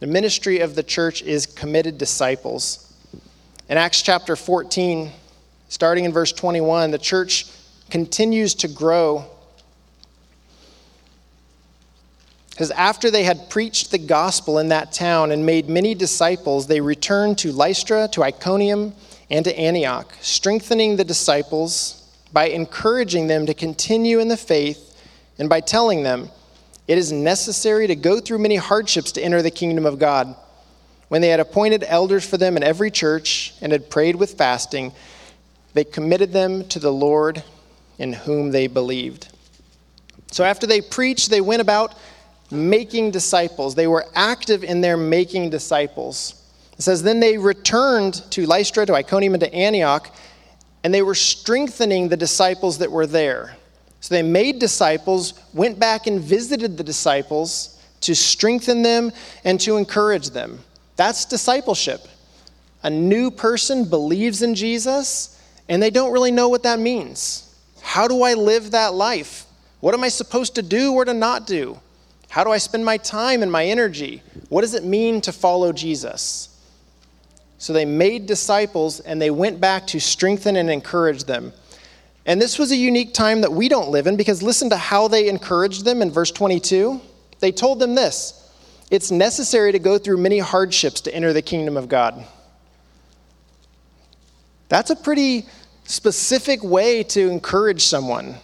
The 0.00 0.06
ministry 0.06 0.60
of 0.60 0.74
the 0.74 0.82
church 0.82 1.22
is 1.22 1.46
committed 1.46 1.98
disciples. 1.98 2.92
In 3.68 3.78
Acts 3.78 4.02
chapter 4.02 4.36
14, 4.36 5.10
starting 5.68 6.04
in 6.04 6.12
verse 6.12 6.32
21, 6.32 6.90
the 6.90 6.98
church 6.98 7.46
continues 7.90 8.54
to 8.56 8.68
grow. 8.68 9.24
Because 12.50 12.70
after 12.70 13.10
they 13.10 13.24
had 13.24 13.50
preached 13.50 13.90
the 13.90 13.98
gospel 13.98 14.58
in 14.58 14.68
that 14.68 14.92
town 14.92 15.32
and 15.32 15.44
made 15.44 15.68
many 15.68 15.94
disciples, 15.94 16.66
they 16.66 16.80
returned 16.80 17.38
to 17.38 17.50
Lystra, 17.50 18.08
to 18.12 18.22
Iconium, 18.22 18.92
and 19.30 19.44
to 19.44 19.58
Antioch, 19.58 20.14
strengthening 20.20 20.96
the 20.96 21.04
disciples 21.04 22.00
by 22.32 22.48
encouraging 22.48 23.26
them 23.26 23.46
to 23.46 23.54
continue 23.54 24.20
in 24.20 24.28
the 24.28 24.36
faith 24.36 24.96
and 25.38 25.48
by 25.48 25.60
telling 25.60 26.02
them, 26.02 26.30
It 26.86 26.98
is 26.98 27.12
necessary 27.12 27.86
to 27.86 27.96
go 27.96 28.20
through 28.20 28.38
many 28.38 28.56
hardships 28.56 29.12
to 29.12 29.22
enter 29.22 29.42
the 29.42 29.50
kingdom 29.50 29.86
of 29.86 29.98
God. 29.98 30.34
When 31.08 31.22
they 31.22 31.28
had 31.28 31.40
appointed 31.40 31.84
elders 31.86 32.28
for 32.28 32.36
them 32.36 32.56
in 32.56 32.62
every 32.62 32.90
church 32.90 33.54
and 33.60 33.72
had 33.72 33.90
prayed 33.90 34.16
with 34.16 34.34
fasting, 34.34 34.92
they 35.72 35.84
committed 35.84 36.32
them 36.32 36.66
to 36.68 36.78
the 36.78 36.92
Lord 36.92 37.42
in 37.98 38.12
whom 38.12 38.50
they 38.50 38.66
believed. 38.66 39.28
So 40.30 40.44
after 40.44 40.66
they 40.66 40.80
preached, 40.80 41.30
they 41.30 41.40
went 41.40 41.62
about 41.62 41.94
making 42.50 43.10
disciples. 43.12 43.74
They 43.74 43.86
were 43.86 44.06
active 44.14 44.64
in 44.64 44.80
their 44.80 44.96
making 44.96 45.50
disciples. 45.50 46.34
It 46.76 46.82
says, 46.82 47.02
Then 47.02 47.20
they 47.20 47.38
returned 47.38 48.14
to 48.32 48.46
Lystra, 48.46 48.86
to 48.86 48.94
Iconium, 48.94 49.34
and 49.34 49.42
to 49.42 49.54
Antioch, 49.54 50.14
and 50.82 50.92
they 50.92 51.02
were 51.02 51.14
strengthening 51.14 52.08
the 52.08 52.16
disciples 52.16 52.78
that 52.78 52.90
were 52.90 53.06
there. 53.06 53.56
So 54.04 54.14
they 54.14 54.22
made 54.22 54.58
disciples, 54.58 55.32
went 55.54 55.78
back 55.78 56.06
and 56.06 56.20
visited 56.20 56.76
the 56.76 56.84
disciples 56.84 57.82
to 58.02 58.14
strengthen 58.14 58.82
them 58.82 59.10
and 59.44 59.58
to 59.62 59.78
encourage 59.78 60.28
them. 60.28 60.58
That's 60.96 61.24
discipleship. 61.24 62.06
A 62.82 62.90
new 62.90 63.30
person 63.30 63.88
believes 63.88 64.42
in 64.42 64.54
Jesus, 64.54 65.42
and 65.70 65.82
they 65.82 65.88
don't 65.88 66.12
really 66.12 66.32
know 66.32 66.50
what 66.50 66.64
that 66.64 66.78
means. 66.78 67.56
How 67.80 68.06
do 68.06 68.24
I 68.24 68.34
live 68.34 68.72
that 68.72 68.92
life? 68.92 69.46
What 69.80 69.94
am 69.94 70.04
I 70.04 70.08
supposed 70.08 70.54
to 70.56 70.62
do 70.62 70.92
or 70.92 71.06
to 71.06 71.14
not 71.14 71.46
do? 71.46 71.80
How 72.28 72.44
do 72.44 72.50
I 72.50 72.58
spend 72.58 72.84
my 72.84 72.98
time 72.98 73.42
and 73.42 73.50
my 73.50 73.64
energy? 73.64 74.22
What 74.50 74.60
does 74.60 74.74
it 74.74 74.84
mean 74.84 75.22
to 75.22 75.32
follow 75.32 75.72
Jesus? 75.72 76.50
So 77.56 77.72
they 77.72 77.86
made 77.86 78.26
disciples 78.26 79.00
and 79.00 79.18
they 79.18 79.30
went 79.30 79.62
back 79.62 79.86
to 79.86 79.98
strengthen 79.98 80.56
and 80.56 80.68
encourage 80.68 81.24
them. 81.24 81.54
And 82.26 82.40
this 82.40 82.58
was 82.58 82.72
a 82.72 82.76
unique 82.76 83.12
time 83.12 83.42
that 83.42 83.52
we 83.52 83.68
don't 83.68 83.90
live 83.90 84.06
in 84.06 84.16
because 84.16 84.42
listen 84.42 84.70
to 84.70 84.76
how 84.76 85.08
they 85.08 85.28
encouraged 85.28 85.84
them 85.84 86.00
in 86.00 86.10
verse 86.10 86.30
22. 86.30 87.00
They 87.40 87.52
told 87.52 87.80
them 87.80 87.94
this 87.94 88.40
it's 88.90 89.10
necessary 89.10 89.72
to 89.72 89.78
go 89.78 89.98
through 89.98 90.18
many 90.18 90.38
hardships 90.38 91.00
to 91.02 91.14
enter 91.14 91.32
the 91.32 91.42
kingdom 91.42 91.76
of 91.76 91.88
God. 91.88 92.24
That's 94.68 94.90
a 94.90 94.96
pretty 94.96 95.46
specific 95.84 96.62
way 96.62 97.02
to 97.04 97.28
encourage 97.28 97.82
someone. 97.82 98.36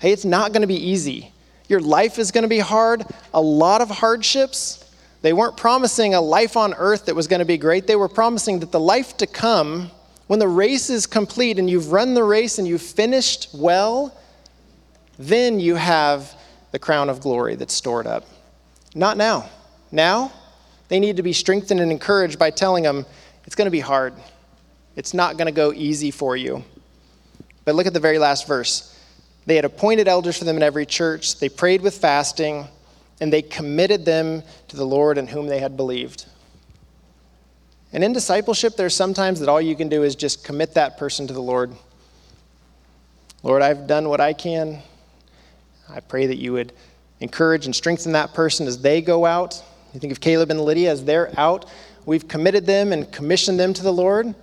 Hey, 0.00 0.12
it's 0.12 0.24
not 0.24 0.52
going 0.52 0.60
to 0.60 0.68
be 0.68 0.74
easy. 0.74 1.32
Your 1.68 1.80
life 1.80 2.18
is 2.18 2.30
going 2.30 2.42
to 2.42 2.48
be 2.48 2.58
hard, 2.58 3.04
a 3.32 3.40
lot 3.40 3.80
of 3.80 3.88
hardships. 3.88 4.84
They 5.22 5.32
weren't 5.32 5.56
promising 5.56 6.14
a 6.14 6.20
life 6.20 6.56
on 6.56 6.74
earth 6.74 7.06
that 7.06 7.14
was 7.14 7.26
going 7.26 7.38
to 7.38 7.46
be 7.46 7.56
great. 7.56 7.86
They 7.86 7.96
were 7.96 8.08
promising 8.08 8.60
that 8.60 8.70
the 8.70 8.80
life 8.80 9.16
to 9.18 9.26
come, 9.26 9.90
when 10.26 10.38
the 10.38 10.48
race 10.48 10.90
is 10.90 11.06
complete 11.06 11.58
and 11.58 11.68
you've 11.68 11.92
run 11.92 12.14
the 12.14 12.24
race 12.24 12.58
and 12.58 12.66
you've 12.66 12.82
finished 12.82 13.48
well, 13.52 14.16
then 15.18 15.60
you 15.60 15.74
have 15.74 16.34
the 16.72 16.78
crown 16.78 17.08
of 17.08 17.20
glory 17.20 17.54
that's 17.54 17.74
stored 17.74 18.06
up. 18.06 18.26
Not 18.94 19.16
now. 19.16 19.48
Now, 19.92 20.32
they 20.88 20.98
need 20.98 21.16
to 21.16 21.22
be 21.22 21.32
strengthened 21.32 21.80
and 21.80 21.90
encouraged 21.90 22.38
by 22.38 22.50
telling 22.50 22.82
them 22.84 23.06
it's 23.46 23.54
going 23.54 23.66
to 23.66 23.70
be 23.70 23.80
hard. 23.80 24.14
It's 24.96 25.14
not 25.14 25.36
going 25.36 25.46
to 25.46 25.52
go 25.52 25.72
easy 25.72 26.10
for 26.10 26.36
you. 26.36 26.64
But 27.64 27.74
look 27.74 27.86
at 27.86 27.92
the 27.92 28.00
very 28.00 28.18
last 28.18 28.46
verse. 28.46 28.90
They 29.46 29.56
had 29.56 29.64
appointed 29.64 30.08
elders 30.08 30.38
for 30.38 30.44
them 30.44 30.56
in 30.56 30.62
every 30.62 30.86
church. 30.86 31.38
They 31.38 31.48
prayed 31.48 31.82
with 31.82 31.98
fasting 31.98 32.66
and 33.20 33.32
they 33.32 33.42
committed 33.42 34.04
them 34.04 34.42
to 34.68 34.76
the 34.76 34.86
Lord 34.86 35.18
in 35.18 35.26
whom 35.26 35.46
they 35.46 35.58
had 35.60 35.76
believed. 35.76 36.26
And 37.94 38.02
in 38.02 38.12
discipleship, 38.12 38.74
there's 38.74 38.94
sometimes 38.94 39.38
that 39.38 39.48
all 39.48 39.60
you 39.60 39.76
can 39.76 39.88
do 39.88 40.02
is 40.02 40.16
just 40.16 40.42
commit 40.42 40.74
that 40.74 40.98
person 40.98 41.28
to 41.28 41.32
the 41.32 41.40
Lord. 41.40 41.72
Lord, 43.44 43.62
I've 43.62 43.86
done 43.86 44.08
what 44.08 44.20
I 44.20 44.32
can. 44.32 44.80
I 45.88 46.00
pray 46.00 46.26
that 46.26 46.36
you 46.36 46.52
would 46.52 46.72
encourage 47.20 47.66
and 47.66 47.74
strengthen 47.74 48.10
that 48.12 48.34
person 48.34 48.66
as 48.66 48.82
they 48.82 49.00
go 49.00 49.24
out. 49.24 49.62
You 49.92 50.00
think 50.00 50.10
of 50.10 50.20
Caleb 50.20 50.50
and 50.50 50.60
Lydia 50.60 50.90
as 50.90 51.04
they're 51.04 51.32
out. 51.38 51.70
We've 52.04 52.26
committed 52.26 52.66
them 52.66 52.92
and 52.92 53.10
commissioned 53.12 53.60
them 53.60 53.72
to 53.74 53.82
the 53.84 53.92
Lord. 53.92 54.26
And 54.26 54.34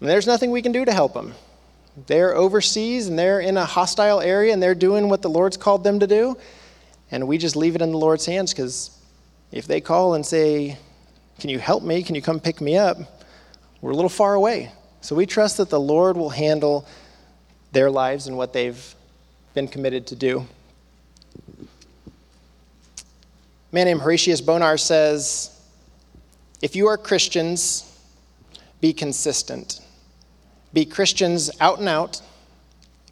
there's 0.00 0.26
nothing 0.26 0.50
we 0.50 0.60
can 0.60 0.72
do 0.72 0.84
to 0.84 0.92
help 0.92 1.14
them. 1.14 1.32
They're 2.06 2.36
overseas 2.36 3.08
and 3.08 3.18
they're 3.18 3.40
in 3.40 3.56
a 3.56 3.64
hostile 3.64 4.20
area 4.20 4.52
and 4.52 4.62
they're 4.62 4.74
doing 4.74 5.08
what 5.08 5.22
the 5.22 5.30
Lord's 5.30 5.56
called 5.56 5.84
them 5.84 6.00
to 6.00 6.06
do. 6.06 6.36
And 7.10 7.26
we 7.26 7.38
just 7.38 7.56
leave 7.56 7.76
it 7.76 7.80
in 7.80 7.92
the 7.92 7.98
Lord's 7.98 8.26
hands 8.26 8.52
because 8.52 8.90
if 9.52 9.66
they 9.66 9.80
call 9.80 10.14
and 10.14 10.26
say, 10.26 10.76
Can 11.40 11.48
you 11.48 11.58
help 11.58 11.82
me? 11.82 12.02
Can 12.02 12.14
you 12.14 12.20
come 12.20 12.38
pick 12.38 12.60
me 12.60 12.76
up? 12.76 12.98
We're 13.80 13.92
a 13.92 13.94
little 13.94 14.10
far 14.10 14.34
away. 14.34 14.72
So 15.00 15.16
we 15.16 15.24
trust 15.24 15.56
that 15.56 15.70
the 15.70 15.80
Lord 15.80 16.18
will 16.18 16.28
handle 16.28 16.86
their 17.72 17.90
lives 17.90 18.26
and 18.26 18.36
what 18.36 18.52
they've 18.52 18.94
been 19.54 19.66
committed 19.66 20.06
to 20.08 20.16
do. 20.16 20.46
A 23.72 23.74
man 23.74 23.86
named 23.86 24.02
Horatius 24.02 24.42
Bonar 24.42 24.76
says, 24.76 25.58
If 26.60 26.76
you 26.76 26.88
are 26.88 26.98
Christians, 26.98 27.98
be 28.82 28.92
consistent. 28.92 29.80
Be 30.74 30.84
Christians 30.84 31.50
out 31.58 31.78
and 31.78 31.88
out, 31.88 32.20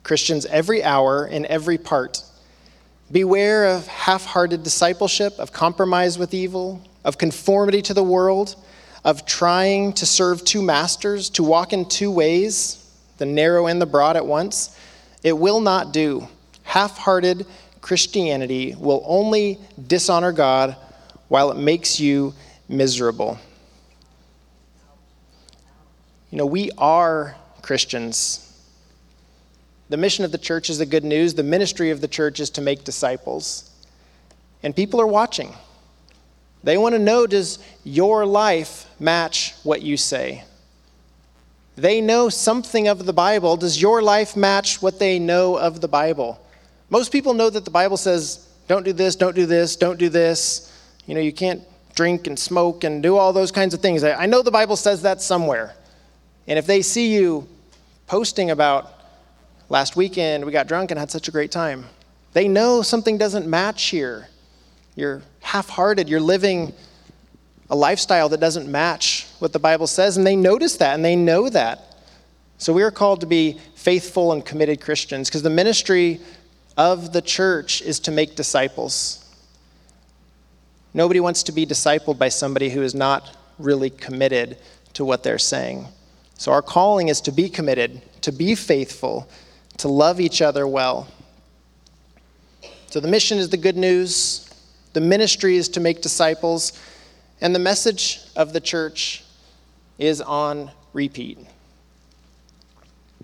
Christians 0.02 0.44
every 0.46 0.84
hour 0.84 1.26
in 1.26 1.46
every 1.46 1.78
part. 1.78 2.22
Beware 3.10 3.64
of 3.64 3.86
half 3.86 4.26
hearted 4.26 4.62
discipleship, 4.62 5.38
of 5.38 5.50
compromise 5.50 6.18
with 6.18 6.34
evil, 6.34 6.82
of 7.04 7.18
conformity 7.18 7.82
to 7.82 7.94
the 7.94 8.02
world, 8.02 8.56
of 9.04 9.24
trying 9.24 9.92
to 9.94 10.06
serve 10.06 10.44
two 10.44 10.62
masters, 10.62 11.30
to 11.30 11.42
walk 11.42 11.72
in 11.72 11.84
two 11.84 12.10
ways, 12.10 12.84
the 13.18 13.26
narrow 13.26 13.66
and 13.66 13.80
the 13.80 13.86
broad 13.86 14.16
at 14.16 14.26
once. 14.26 14.78
It 15.22 15.36
will 15.36 15.60
not 15.60 15.92
do. 15.92 16.28
Half 16.62 16.98
hearted 16.98 17.46
Christianity 17.80 18.74
will 18.78 19.02
only 19.06 19.58
dishonor 19.86 20.32
God 20.32 20.76
while 21.28 21.50
it 21.50 21.56
makes 21.56 21.98
you 21.98 22.34
miserable. 22.68 23.38
You 26.30 26.38
know, 26.38 26.46
we 26.46 26.70
are 26.76 27.36
Christians. 27.62 28.44
The 29.88 29.96
mission 29.96 30.24
of 30.24 30.32
the 30.32 30.38
church 30.38 30.68
is 30.68 30.78
the 30.78 30.86
good 30.86 31.04
news. 31.04 31.34
The 31.34 31.42
ministry 31.42 31.90
of 31.90 32.00
the 32.00 32.08
church 32.08 32.40
is 32.40 32.50
to 32.50 32.60
make 32.60 32.84
disciples. 32.84 33.70
And 34.62 34.76
people 34.76 35.00
are 35.00 35.06
watching. 35.06 35.54
They 36.62 36.76
want 36.76 36.94
to 36.94 36.98
know 36.98 37.26
does 37.26 37.58
your 37.84 38.26
life 38.26 38.86
match 39.00 39.54
what 39.62 39.82
you 39.82 39.96
say? 39.96 40.44
They 41.76 42.00
know 42.00 42.28
something 42.28 42.88
of 42.88 43.06
the 43.06 43.12
Bible. 43.12 43.56
Does 43.56 43.80
your 43.80 44.02
life 44.02 44.36
match 44.36 44.82
what 44.82 44.98
they 44.98 45.18
know 45.18 45.56
of 45.56 45.80
the 45.80 45.88
Bible? 45.88 46.40
Most 46.90 47.12
people 47.12 47.34
know 47.34 47.50
that 47.50 47.64
the 47.64 47.70
Bible 47.70 47.96
says, 47.96 48.48
don't 48.66 48.84
do 48.84 48.92
this, 48.92 49.14
don't 49.14 49.36
do 49.36 49.46
this, 49.46 49.76
don't 49.76 49.98
do 49.98 50.08
this. 50.08 50.72
You 51.06 51.14
know, 51.14 51.20
you 51.20 51.32
can't 51.32 51.62
drink 51.94 52.26
and 52.26 52.38
smoke 52.38 52.84
and 52.84 53.02
do 53.02 53.16
all 53.16 53.32
those 53.32 53.52
kinds 53.52 53.74
of 53.74 53.80
things. 53.80 54.02
I 54.02 54.26
know 54.26 54.42
the 54.42 54.50
Bible 54.50 54.76
says 54.76 55.02
that 55.02 55.22
somewhere. 55.22 55.74
And 56.48 56.58
if 56.58 56.66
they 56.66 56.82
see 56.82 57.14
you 57.14 57.46
posting 58.06 58.50
about 58.50 58.98
Last 59.70 59.96
weekend, 59.96 60.46
we 60.46 60.52
got 60.52 60.66
drunk 60.66 60.90
and 60.90 60.98
had 60.98 61.10
such 61.10 61.28
a 61.28 61.30
great 61.30 61.50
time. 61.50 61.84
They 62.32 62.48
know 62.48 62.80
something 62.80 63.18
doesn't 63.18 63.46
match 63.46 63.84
here. 63.84 64.28
You're 64.98 65.22
half 65.42 65.68
hearted. 65.68 66.08
You're 66.08 66.18
living 66.18 66.74
a 67.70 67.76
lifestyle 67.76 68.28
that 68.30 68.40
doesn't 68.40 68.68
match 68.68 69.28
what 69.38 69.52
the 69.52 69.60
Bible 69.60 69.86
says, 69.86 70.16
and 70.16 70.26
they 70.26 70.34
notice 70.34 70.78
that 70.78 70.96
and 70.96 71.04
they 71.04 71.14
know 71.14 71.48
that. 71.50 71.94
So 72.58 72.72
we 72.72 72.82
are 72.82 72.90
called 72.90 73.20
to 73.20 73.26
be 73.26 73.60
faithful 73.76 74.32
and 74.32 74.44
committed 74.44 74.80
Christians 74.80 75.28
because 75.28 75.42
the 75.42 75.50
ministry 75.50 76.18
of 76.76 77.12
the 77.12 77.22
church 77.22 77.80
is 77.80 78.00
to 78.00 78.10
make 78.10 78.34
disciples. 78.34 79.24
Nobody 80.92 81.20
wants 81.20 81.44
to 81.44 81.52
be 81.52 81.64
discipled 81.64 82.18
by 82.18 82.28
somebody 82.28 82.68
who 82.68 82.82
is 82.82 82.92
not 82.92 83.36
really 83.60 83.90
committed 83.90 84.58
to 84.94 85.04
what 85.04 85.22
they're 85.22 85.38
saying. 85.38 85.86
So 86.38 86.50
our 86.50 86.62
calling 86.62 87.06
is 87.06 87.20
to 87.20 87.30
be 87.30 87.48
committed, 87.48 88.02
to 88.22 88.32
be 88.32 88.56
faithful, 88.56 89.30
to 89.76 89.86
love 89.86 90.18
each 90.18 90.42
other 90.42 90.66
well. 90.66 91.06
So 92.88 92.98
the 92.98 93.06
mission 93.06 93.38
is 93.38 93.50
the 93.50 93.56
good 93.56 93.76
news, 93.76 94.47
the 94.98 95.06
ministry 95.06 95.54
is 95.54 95.68
to 95.68 95.78
make 95.78 96.02
disciples, 96.02 96.72
and 97.40 97.54
the 97.54 97.60
message 97.60 98.20
of 98.34 98.52
the 98.52 98.60
church 98.60 99.22
is 99.96 100.20
on 100.20 100.72
repeat. 100.92 101.38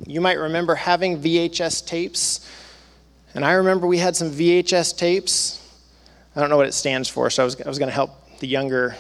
You 0.06 0.20
might 0.20 0.38
remember 0.38 0.76
having 0.76 1.20
VHS 1.20 1.84
tapes, 1.84 2.48
and 3.34 3.44
I 3.44 3.54
remember 3.54 3.88
we 3.88 3.98
had 3.98 4.14
some 4.14 4.30
VHS 4.30 4.96
tapes. 4.96 5.60
I 6.37 6.40
don't 6.40 6.48
know 6.48 6.56
what 6.56 6.68
it 6.68 6.74
stands 6.74 7.08
for, 7.08 7.28
so 7.28 7.42
I 7.42 7.44
was, 7.44 7.60
I 7.60 7.68
was 7.68 7.80
going 7.80 7.88
to 7.88 7.94
help 7.94 8.38
the 8.38 8.46
younger 8.46 8.94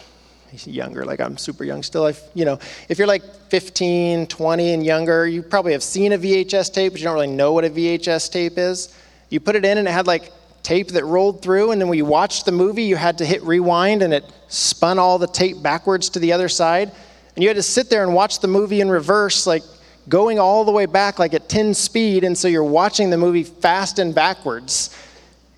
younger, 0.66 1.04
like 1.04 1.20
I'm 1.20 1.36
super 1.36 1.62
young 1.62 1.84
still. 1.84 2.06
I, 2.06 2.14
you 2.34 2.44
know, 2.44 2.58
if 2.88 2.98
you're 2.98 3.06
like 3.06 3.22
15, 3.50 4.26
20 4.26 4.74
and 4.74 4.84
younger, 4.84 5.28
you 5.28 5.42
probably 5.42 5.72
have 5.72 5.82
seen 5.82 6.12
a 6.12 6.18
VHS 6.18 6.72
tape, 6.72 6.92
but 6.92 7.00
you 7.00 7.04
don't 7.04 7.14
really 7.14 7.28
know 7.28 7.52
what 7.52 7.64
a 7.64 7.70
VHS 7.70 8.32
tape 8.32 8.58
is. 8.58 8.96
You 9.30 9.38
put 9.38 9.54
it 9.54 9.64
in 9.64 9.78
and 9.78 9.86
it 9.86 9.92
had 9.92 10.08
like 10.08 10.32
tape 10.64 10.88
that 10.88 11.04
rolled 11.04 11.42
through, 11.42 11.70
and 11.70 11.80
then 11.80 11.88
when 11.88 11.98
you 11.98 12.04
watched 12.04 12.46
the 12.46 12.52
movie, 12.52 12.82
you 12.82 12.96
had 12.96 13.18
to 13.18 13.24
hit 13.24 13.42
rewind 13.44 14.02
and 14.02 14.12
it 14.12 14.24
spun 14.48 14.98
all 14.98 15.18
the 15.18 15.28
tape 15.28 15.62
backwards 15.62 16.08
to 16.10 16.18
the 16.18 16.32
other 16.32 16.48
side. 16.48 16.90
And 17.36 17.42
you 17.42 17.48
had 17.48 17.56
to 17.56 17.62
sit 17.62 17.90
there 17.90 18.02
and 18.02 18.14
watch 18.14 18.40
the 18.40 18.48
movie 18.48 18.80
in 18.80 18.90
reverse, 18.90 19.46
like 19.46 19.62
going 20.08 20.40
all 20.40 20.64
the 20.64 20.72
way 20.72 20.86
back, 20.86 21.18
like 21.18 21.34
at 21.34 21.48
10 21.48 21.74
speed. 21.74 22.24
And 22.24 22.36
so 22.36 22.48
you're 22.48 22.64
watching 22.64 23.10
the 23.10 23.18
movie 23.18 23.44
fast 23.44 23.98
and 23.98 24.14
backwards. 24.14 24.96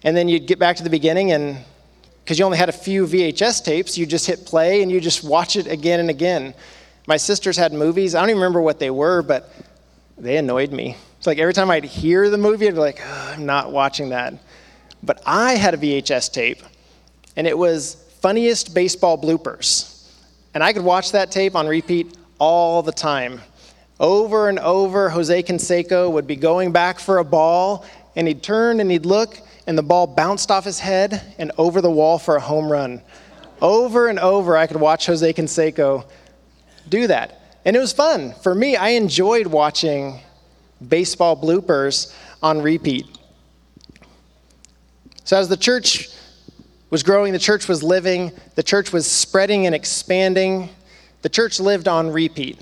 And 0.02 0.16
then 0.16 0.28
you'd 0.28 0.46
get 0.46 0.58
back 0.58 0.76
to 0.76 0.82
the 0.82 0.90
beginning, 0.90 1.32
and 1.32 1.58
because 2.22 2.38
you 2.38 2.44
only 2.44 2.58
had 2.58 2.68
a 2.68 2.72
few 2.72 3.06
VHS 3.06 3.64
tapes, 3.64 3.96
you 3.96 4.04
just 4.04 4.26
hit 4.26 4.44
play 4.44 4.82
and 4.82 4.90
you 4.90 5.00
just 5.00 5.22
watch 5.22 5.54
it 5.54 5.68
again 5.68 6.00
and 6.00 6.10
again. 6.10 6.54
My 7.06 7.16
sisters 7.16 7.56
had 7.56 7.72
movies. 7.72 8.16
I 8.16 8.20
don't 8.20 8.30
even 8.30 8.42
remember 8.42 8.60
what 8.60 8.80
they 8.80 8.90
were, 8.90 9.22
but 9.22 9.52
they 10.18 10.36
annoyed 10.36 10.72
me. 10.72 10.96
It's 11.18 11.26
like 11.28 11.38
every 11.38 11.54
time 11.54 11.70
I'd 11.70 11.84
hear 11.84 12.28
the 12.28 12.38
movie, 12.38 12.66
I'd 12.66 12.74
be 12.74 12.80
like, 12.80 13.00
oh, 13.00 13.32
I'm 13.32 13.46
not 13.46 13.70
watching 13.70 14.08
that. 14.08 14.34
But 15.02 15.22
I 15.26 15.52
had 15.52 15.74
a 15.74 15.76
VHS 15.76 16.32
tape, 16.32 16.62
and 17.36 17.46
it 17.46 17.56
was 17.56 17.96
funniest 18.20 18.74
baseball 18.74 19.16
bloopers. 19.20 20.10
And 20.54 20.64
I 20.64 20.72
could 20.72 20.82
watch 20.82 21.12
that 21.12 21.30
tape 21.30 21.54
on 21.54 21.66
repeat 21.66 22.16
all 22.38 22.82
the 22.82 22.92
time. 22.92 23.40
Over 24.00 24.48
and 24.48 24.58
over, 24.58 25.08
Jose 25.08 25.42
Canseco 25.42 26.10
would 26.10 26.26
be 26.26 26.36
going 26.36 26.72
back 26.72 26.98
for 26.98 27.18
a 27.18 27.24
ball, 27.24 27.84
and 28.14 28.26
he'd 28.26 28.42
turn 28.42 28.80
and 28.80 28.90
he'd 28.90 29.06
look, 29.06 29.38
and 29.66 29.76
the 29.76 29.82
ball 29.82 30.06
bounced 30.06 30.50
off 30.50 30.64
his 30.64 30.78
head 30.78 31.34
and 31.38 31.52
over 31.58 31.80
the 31.80 31.90
wall 31.90 32.18
for 32.18 32.36
a 32.36 32.40
home 32.40 32.70
run. 32.70 33.02
Over 33.62 34.08
and 34.08 34.18
over, 34.18 34.56
I 34.56 34.66
could 34.66 34.80
watch 34.80 35.06
Jose 35.06 35.32
Canseco 35.32 36.04
do 36.88 37.06
that. 37.06 37.40
And 37.64 37.74
it 37.74 37.80
was 37.80 37.92
fun. 37.92 38.32
For 38.42 38.54
me, 38.54 38.76
I 38.76 38.90
enjoyed 38.90 39.46
watching 39.46 40.20
baseball 40.86 41.36
bloopers 41.36 42.14
on 42.42 42.60
repeat. 42.60 43.06
So, 45.26 45.36
as 45.36 45.48
the 45.48 45.56
church 45.56 46.08
was 46.88 47.02
growing, 47.02 47.32
the 47.32 47.40
church 47.40 47.66
was 47.66 47.82
living, 47.82 48.30
the 48.54 48.62
church 48.62 48.92
was 48.92 49.10
spreading 49.10 49.66
and 49.66 49.74
expanding, 49.74 50.68
the 51.22 51.28
church 51.28 51.58
lived 51.58 51.88
on 51.88 52.12
repeat. 52.12 52.60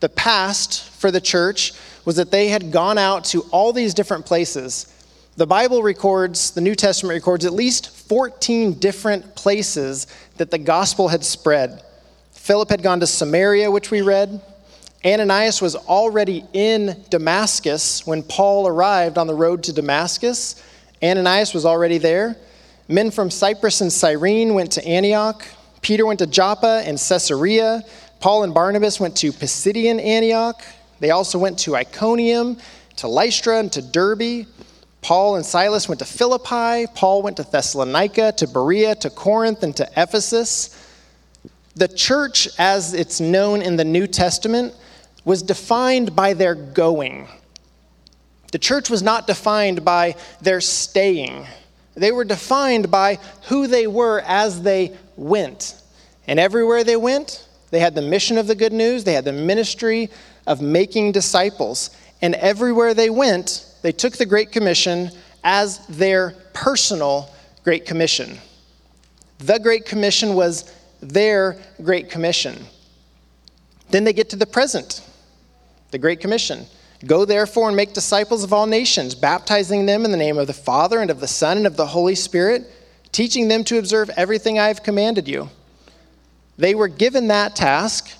The 0.00 0.08
past 0.08 0.84
for 0.84 1.10
the 1.10 1.20
church 1.20 1.74
was 2.06 2.16
that 2.16 2.30
they 2.30 2.48
had 2.48 2.72
gone 2.72 2.96
out 2.96 3.24
to 3.26 3.42
all 3.50 3.74
these 3.74 3.92
different 3.92 4.24
places. 4.24 4.90
The 5.36 5.46
Bible 5.46 5.82
records, 5.82 6.52
the 6.52 6.62
New 6.62 6.74
Testament 6.74 7.12
records 7.12 7.44
at 7.44 7.52
least 7.52 7.90
14 7.90 8.78
different 8.78 9.36
places 9.36 10.06
that 10.38 10.50
the 10.50 10.56
gospel 10.56 11.08
had 11.08 11.22
spread. 11.22 11.82
Philip 12.32 12.70
had 12.70 12.82
gone 12.82 13.00
to 13.00 13.06
Samaria, 13.06 13.70
which 13.70 13.90
we 13.90 14.00
read. 14.00 14.40
Ananias 15.04 15.60
was 15.60 15.76
already 15.76 16.42
in 16.54 17.04
Damascus 17.10 18.06
when 18.06 18.22
Paul 18.22 18.66
arrived 18.66 19.18
on 19.18 19.26
the 19.26 19.34
road 19.34 19.62
to 19.64 19.74
Damascus. 19.74 20.62
Ananias 21.02 21.54
was 21.54 21.64
already 21.64 21.98
there. 21.98 22.36
Men 22.88 23.10
from 23.10 23.30
Cyprus 23.30 23.80
and 23.80 23.92
Cyrene 23.92 24.54
went 24.54 24.72
to 24.72 24.86
Antioch. 24.86 25.46
Peter 25.82 26.06
went 26.06 26.18
to 26.20 26.26
Joppa 26.26 26.82
and 26.84 26.98
Caesarea. 26.98 27.82
Paul 28.20 28.42
and 28.42 28.52
Barnabas 28.52 28.98
went 28.98 29.16
to 29.18 29.32
Pisidian 29.32 30.02
Antioch. 30.02 30.62
They 31.00 31.10
also 31.10 31.38
went 31.38 31.58
to 31.60 31.76
Iconium, 31.76 32.58
to 32.96 33.08
Lystra, 33.08 33.60
and 33.60 33.70
to 33.72 33.82
Derbe. 33.82 34.46
Paul 35.02 35.36
and 35.36 35.46
Silas 35.46 35.88
went 35.88 36.00
to 36.00 36.04
Philippi. 36.04 36.90
Paul 36.94 37.22
went 37.22 37.36
to 37.36 37.44
Thessalonica, 37.44 38.32
to 38.32 38.48
Berea, 38.48 38.96
to 38.96 39.10
Corinth, 39.10 39.62
and 39.62 39.76
to 39.76 39.88
Ephesus. 39.96 40.74
The 41.76 41.86
church, 41.86 42.48
as 42.58 42.94
it's 42.94 43.20
known 43.20 43.62
in 43.62 43.76
the 43.76 43.84
New 43.84 44.08
Testament, 44.08 44.74
was 45.24 45.42
defined 45.42 46.16
by 46.16 46.34
their 46.34 46.56
going. 46.56 47.28
The 48.52 48.58
church 48.58 48.88
was 48.88 49.02
not 49.02 49.26
defined 49.26 49.84
by 49.84 50.16
their 50.40 50.60
staying. 50.60 51.46
They 51.94 52.12
were 52.12 52.24
defined 52.24 52.90
by 52.90 53.18
who 53.44 53.66
they 53.66 53.86
were 53.86 54.22
as 54.26 54.62
they 54.62 54.96
went. 55.16 55.74
And 56.26 56.38
everywhere 56.38 56.84
they 56.84 56.96
went, 56.96 57.46
they 57.70 57.80
had 57.80 57.94
the 57.94 58.02
mission 58.02 58.38
of 58.38 58.46
the 58.46 58.54
good 58.54 58.72
news, 58.72 59.04
they 59.04 59.12
had 59.12 59.24
the 59.24 59.32
ministry 59.32 60.10
of 60.46 60.62
making 60.62 61.12
disciples. 61.12 61.90
And 62.22 62.34
everywhere 62.36 62.94
they 62.94 63.10
went, 63.10 63.66
they 63.82 63.92
took 63.92 64.16
the 64.16 64.26
Great 64.26 64.50
Commission 64.50 65.10
as 65.44 65.86
their 65.86 66.30
personal 66.52 67.30
Great 67.64 67.84
Commission. 67.84 68.38
The 69.38 69.58
Great 69.58 69.84
Commission 69.84 70.34
was 70.34 70.72
their 71.00 71.56
Great 71.82 72.10
Commission. 72.10 72.56
Then 73.90 74.04
they 74.04 74.12
get 74.12 74.30
to 74.30 74.36
the 74.36 74.46
present, 74.46 75.02
the 75.90 75.98
Great 75.98 76.20
Commission. 76.20 76.66
Go 77.06 77.24
therefore 77.24 77.68
and 77.68 77.76
make 77.76 77.92
disciples 77.92 78.42
of 78.42 78.52
all 78.52 78.66
nations, 78.66 79.14
baptizing 79.14 79.86
them 79.86 80.04
in 80.04 80.10
the 80.10 80.16
name 80.16 80.36
of 80.36 80.48
the 80.48 80.52
Father 80.52 81.00
and 81.00 81.10
of 81.10 81.20
the 81.20 81.28
Son 81.28 81.56
and 81.56 81.66
of 81.66 81.76
the 81.76 81.86
Holy 81.86 82.16
Spirit, 82.16 82.64
teaching 83.12 83.48
them 83.48 83.62
to 83.64 83.78
observe 83.78 84.10
everything 84.16 84.58
I 84.58 84.68
have 84.68 84.82
commanded 84.82 85.28
you. 85.28 85.48
They 86.56 86.74
were 86.74 86.88
given 86.88 87.28
that 87.28 87.54
task, 87.54 88.10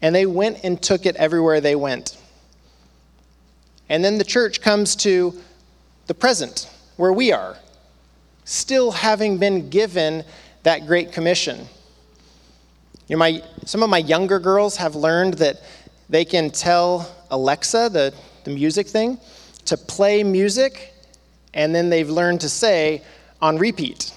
and 0.00 0.14
they 0.14 0.24
went 0.24 0.64
and 0.64 0.80
took 0.82 1.04
it 1.04 1.14
everywhere 1.16 1.60
they 1.60 1.76
went. 1.76 2.16
And 3.88 4.02
then 4.02 4.16
the 4.16 4.24
church 4.24 4.62
comes 4.62 4.96
to 4.96 5.34
the 6.06 6.14
present, 6.14 6.70
where 6.96 7.12
we 7.12 7.32
are, 7.32 7.56
still 8.44 8.92
having 8.92 9.36
been 9.36 9.68
given 9.68 10.24
that 10.62 10.86
Great 10.86 11.12
Commission. 11.12 11.66
You 13.08 13.16
know, 13.16 13.18
my, 13.18 13.42
some 13.66 13.82
of 13.82 13.90
my 13.90 13.98
younger 13.98 14.38
girls 14.38 14.78
have 14.78 14.96
learned 14.96 15.34
that 15.34 15.60
they 16.08 16.24
can 16.24 16.50
tell 16.50 17.14
Alexa, 17.30 17.90
the, 17.92 18.14
the 18.44 18.50
music 18.50 18.86
thing, 18.86 19.18
to 19.66 19.76
play 19.76 20.22
music, 20.22 20.94
and 21.54 21.74
then 21.74 21.90
they've 21.90 22.08
learned 22.08 22.40
to 22.42 22.48
say 22.48 23.02
on 23.40 23.58
repeat. 23.58 24.12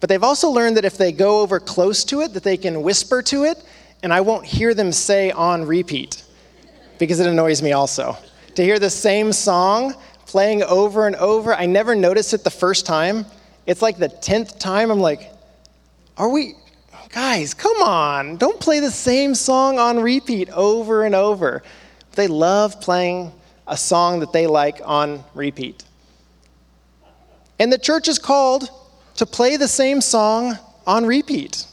But 0.00 0.08
they've 0.08 0.22
also 0.22 0.50
learned 0.50 0.76
that 0.76 0.84
if 0.84 0.98
they 0.98 1.12
go 1.12 1.40
over 1.40 1.58
close 1.58 2.04
to 2.04 2.20
it, 2.20 2.34
that 2.34 2.42
they 2.42 2.56
can 2.56 2.82
whisper 2.82 3.22
to 3.22 3.44
it, 3.44 3.62
and 4.02 4.12
I 4.12 4.20
won't 4.20 4.44
hear 4.44 4.74
them 4.74 4.92
say 4.92 5.30
on 5.30 5.64
repeat 5.64 6.22
because 6.98 7.20
it 7.20 7.26
annoys 7.26 7.62
me 7.62 7.72
also. 7.72 8.16
To 8.54 8.62
hear 8.62 8.78
the 8.78 8.90
same 8.90 9.32
song 9.32 9.94
playing 10.26 10.62
over 10.64 11.06
and 11.06 11.16
over, 11.16 11.54
I 11.54 11.66
never 11.66 11.94
noticed 11.94 12.34
it 12.34 12.44
the 12.44 12.50
first 12.50 12.86
time. 12.86 13.26
It's 13.66 13.82
like 13.82 13.98
the 13.98 14.08
10th 14.08 14.58
time, 14.58 14.90
I'm 14.90 15.00
like, 15.00 15.32
are 16.16 16.28
we, 16.28 16.54
Guys, 17.16 17.54
come 17.54 17.80
on. 17.80 18.36
Don't 18.36 18.60
play 18.60 18.78
the 18.80 18.90
same 18.90 19.34
song 19.34 19.78
on 19.78 20.00
repeat 20.00 20.50
over 20.50 21.04
and 21.04 21.14
over. 21.14 21.62
They 22.16 22.26
love 22.26 22.80
playing 22.80 23.32
a 23.66 23.76
song 23.76 24.20
that 24.20 24.32
they 24.32 24.46
like 24.46 24.80
on 24.84 25.22
repeat. 25.34 25.84
And 27.58 27.72
the 27.72 27.78
church 27.78 28.08
is 28.08 28.18
called 28.18 28.70
to 29.16 29.26
play 29.26 29.56
the 29.56 29.68
same 29.68 30.00
song 30.00 30.58
on 30.86 31.06
repeat, 31.06 31.66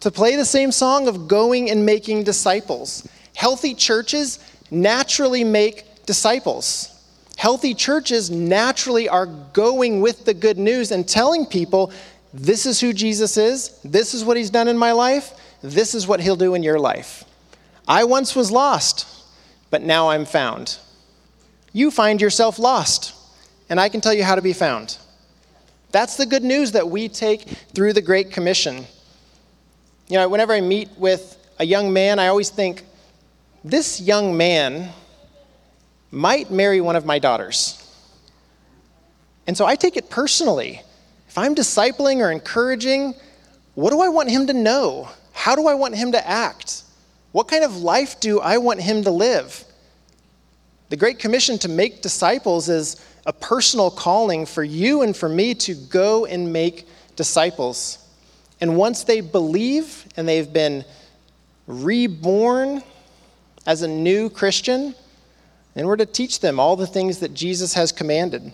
to 0.00 0.10
play 0.10 0.36
the 0.36 0.44
same 0.44 0.72
song 0.72 1.08
of 1.08 1.28
going 1.28 1.70
and 1.70 1.86
making 1.86 2.24
disciples. 2.24 3.08
Healthy 3.34 3.74
churches 3.74 4.38
naturally 4.70 5.44
make 5.44 6.04
disciples. 6.06 6.88
Healthy 7.36 7.74
churches 7.74 8.30
naturally 8.30 9.08
are 9.08 9.26
going 9.26 10.00
with 10.00 10.24
the 10.24 10.34
good 10.34 10.58
news 10.58 10.90
and 10.92 11.08
telling 11.08 11.46
people 11.46 11.92
this 12.34 12.66
is 12.66 12.80
who 12.80 12.92
Jesus 12.92 13.36
is. 13.36 13.78
This 13.84 14.14
is 14.14 14.24
what 14.24 14.36
he's 14.36 14.50
done 14.50 14.68
in 14.68 14.78
my 14.78 14.92
life. 14.92 15.32
This 15.62 15.94
is 15.94 16.06
what 16.06 16.20
he'll 16.20 16.36
do 16.36 16.54
in 16.54 16.62
your 16.62 16.78
life. 16.78 17.24
I 17.86 18.04
once 18.04 18.36
was 18.36 18.50
lost, 18.50 19.06
but 19.72 19.82
now 19.82 20.10
I'm 20.10 20.26
found. 20.26 20.78
You 21.72 21.90
find 21.90 22.20
yourself 22.20 22.58
lost, 22.58 23.14
and 23.70 23.80
I 23.80 23.88
can 23.88 24.02
tell 24.02 24.12
you 24.12 24.22
how 24.22 24.34
to 24.34 24.42
be 24.42 24.52
found. 24.52 24.98
That's 25.90 26.16
the 26.16 26.26
good 26.26 26.44
news 26.44 26.72
that 26.72 26.90
we 26.90 27.08
take 27.08 27.40
through 27.74 27.94
the 27.94 28.02
Great 28.02 28.30
Commission. 28.30 28.84
You 30.08 30.18
know, 30.18 30.28
whenever 30.28 30.52
I 30.52 30.60
meet 30.60 30.90
with 30.98 31.38
a 31.58 31.64
young 31.64 31.90
man, 31.90 32.18
I 32.18 32.28
always 32.28 32.50
think, 32.50 32.84
this 33.64 33.98
young 33.98 34.36
man 34.36 34.90
might 36.10 36.50
marry 36.50 36.82
one 36.82 36.94
of 36.94 37.06
my 37.06 37.18
daughters. 37.18 37.78
And 39.46 39.56
so 39.56 39.64
I 39.64 39.74
take 39.74 39.96
it 39.96 40.10
personally. 40.10 40.82
If 41.28 41.38
I'm 41.38 41.54
discipling 41.54 42.18
or 42.18 42.30
encouraging, 42.30 43.14
what 43.74 43.88
do 43.88 44.02
I 44.02 44.08
want 44.08 44.28
him 44.28 44.48
to 44.48 44.52
know? 44.52 45.08
How 45.32 45.56
do 45.56 45.66
I 45.66 45.72
want 45.72 45.94
him 45.96 46.12
to 46.12 46.28
act? 46.28 46.82
What 47.32 47.48
kind 47.48 47.64
of 47.64 47.78
life 47.78 48.20
do 48.20 48.40
I 48.40 48.58
want 48.58 48.80
him 48.80 49.02
to 49.04 49.10
live? 49.10 49.64
The 50.90 50.96
Great 50.96 51.18
Commission 51.18 51.58
to 51.58 51.68
make 51.68 52.02
disciples 52.02 52.68
is 52.68 52.96
a 53.24 53.32
personal 53.32 53.90
calling 53.90 54.44
for 54.44 54.62
you 54.62 55.02
and 55.02 55.16
for 55.16 55.28
me 55.28 55.54
to 55.54 55.74
go 55.74 56.26
and 56.26 56.52
make 56.52 56.86
disciples. 57.16 57.98
And 58.60 58.76
once 58.76 59.04
they 59.04 59.22
believe 59.22 60.06
and 60.16 60.28
they've 60.28 60.52
been 60.52 60.84
reborn 61.66 62.82
as 63.66 63.82
a 63.82 63.88
new 63.88 64.28
Christian, 64.28 64.94
then 65.74 65.86
we're 65.86 65.96
to 65.96 66.06
teach 66.06 66.40
them 66.40 66.60
all 66.60 66.76
the 66.76 66.86
things 66.86 67.20
that 67.20 67.32
Jesus 67.32 67.72
has 67.74 67.92
commanded 67.92 68.52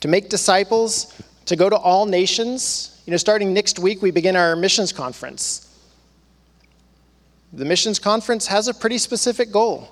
to 0.00 0.08
make 0.08 0.28
disciples, 0.28 1.20
to 1.46 1.56
go 1.56 1.68
to 1.68 1.76
all 1.76 2.06
nations. 2.06 3.02
You 3.04 3.10
know, 3.10 3.16
starting 3.16 3.52
next 3.52 3.80
week, 3.80 4.00
we 4.00 4.12
begin 4.12 4.36
our 4.36 4.54
missions 4.54 4.92
conference. 4.92 5.67
The 7.52 7.64
missions 7.64 7.98
conference 7.98 8.46
has 8.48 8.68
a 8.68 8.74
pretty 8.74 8.98
specific 8.98 9.50
goal 9.50 9.88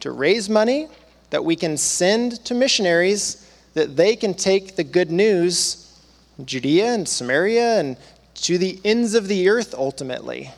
to 0.00 0.10
raise 0.10 0.48
money 0.48 0.88
that 1.30 1.44
we 1.44 1.56
can 1.56 1.76
send 1.76 2.44
to 2.44 2.54
missionaries 2.54 3.48
that 3.74 3.96
they 3.96 4.16
can 4.16 4.34
take 4.34 4.76
the 4.76 4.84
good 4.84 5.10
news, 5.10 5.98
Judea 6.44 6.92
and 6.92 7.08
Samaria, 7.08 7.78
and 7.78 7.96
to 8.34 8.58
the 8.58 8.80
ends 8.84 9.14
of 9.14 9.28
the 9.28 9.48
earth 9.48 9.74
ultimately. 9.74 10.50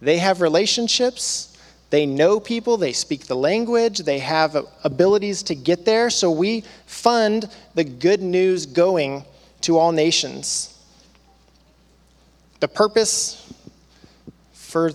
They 0.00 0.18
have 0.18 0.40
relationships, 0.40 1.56
they 1.90 2.06
know 2.06 2.40
people, 2.40 2.76
they 2.76 2.92
speak 2.92 3.26
the 3.26 3.36
language, 3.36 4.00
they 4.00 4.18
have 4.18 4.56
abilities 4.82 5.42
to 5.44 5.54
get 5.54 5.84
there. 5.84 6.10
So 6.10 6.30
we 6.30 6.64
fund 6.86 7.48
the 7.74 7.84
good 7.84 8.20
news 8.20 8.66
going 8.66 9.24
to 9.60 9.78
all 9.78 9.92
nations. 9.92 10.76
The 12.60 12.68
purpose 12.68 13.38
for 14.52 14.90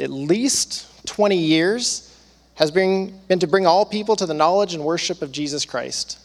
at 0.00 0.10
least 0.10 1.06
20 1.06 1.36
years 1.36 2.06
has 2.54 2.70
been, 2.70 3.18
been 3.28 3.38
to 3.38 3.46
bring 3.46 3.66
all 3.66 3.86
people 3.86 4.16
to 4.16 4.26
the 4.26 4.34
knowledge 4.34 4.74
and 4.74 4.84
worship 4.84 5.22
of 5.22 5.32
Jesus 5.32 5.64
Christ. 5.64 6.18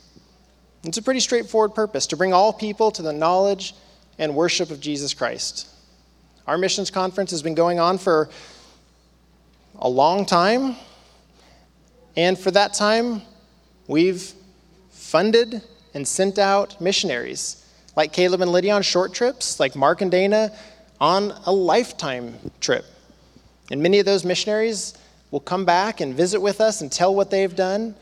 It's 0.84 0.98
a 0.98 1.02
pretty 1.02 1.20
straightforward 1.20 1.74
purpose 1.74 2.08
to 2.08 2.18
bring 2.18 2.34
all 2.34 2.54
people 2.54 2.92
to 2.92 3.02
the 3.02 3.14
knowledge 3.14 3.74
and 4.20 4.36
worship 4.36 4.70
of 4.70 4.80
Jesus 4.80 5.14
Christ. 5.14 5.68
Our 6.48 6.58
missions 6.58 6.92
conference 6.92 7.32
has 7.32 7.42
been 7.42 7.56
going 7.56 7.80
on 7.80 7.98
for 7.98 8.30
a 9.80 9.90
long 9.90 10.26
time, 10.26 10.76
and 12.16 12.38
for 12.38 12.52
that 12.52 12.74
time, 12.74 13.22
we've 13.88 14.34
funded 14.92 15.62
and 15.94 16.08
sent 16.08 16.38
out 16.38 16.80
missionaries 16.80 17.66
like 17.96 18.14
Caleb 18.14 18.42
and 18.42 18.52
Lydia 18.52 18.74
on 18.76 18.84
short 18.84 19.14
trips, 19.14 19.60
like 19.60 19.76
Mark 19.76 20.02
and 20.02 20.12
Dana 20.12 20.52
on 21.00 21.32
a 21.46 21.52
lifetime 21.52 22.36
trip. 22.60 22.86
And 23.72 23.82
many 23.82 24.00
of 24.00 24.06
those 24.06 24.24
missionaries 24.24 24.94
will 25.32 25.40
come 25.40 25.66
back 25.66 26.02
and 26.02 26.14
visit 26.14 26.40
with 26.40 26.62
us 26.62 26.82
and 26.82 26.92
tell 26.92 27.14
what 27.14 27.32
they've 27.32 27.56
done. 27.56 27.96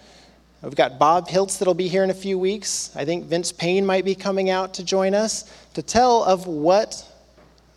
We've 0.61 0.75
got 0.75 0.97
Bob 0.97 1.27
Hiltz 1.27 1.59
that'll 1.59 1.73
be 1.73 1.87
here 1.87 2.03
in 2.03 2.09
a 2.09 2.13
few 2.13 2.39
weeks. 2.39 2.95
I 2.95 3.03
think 3.03 3.25
Vince 3.25 3.51
Payne 3.51 3.85
might 3.85 4.05
be 4.05 4.15
coming 4.15 4.49
out 4.49 4.73
to 4.75 4.83
join 4.83 5.13
us 5.13 5.51
to 5.73 5.81
tell 5.81 6.23
of 6.23 6.47
what 6.47 7.05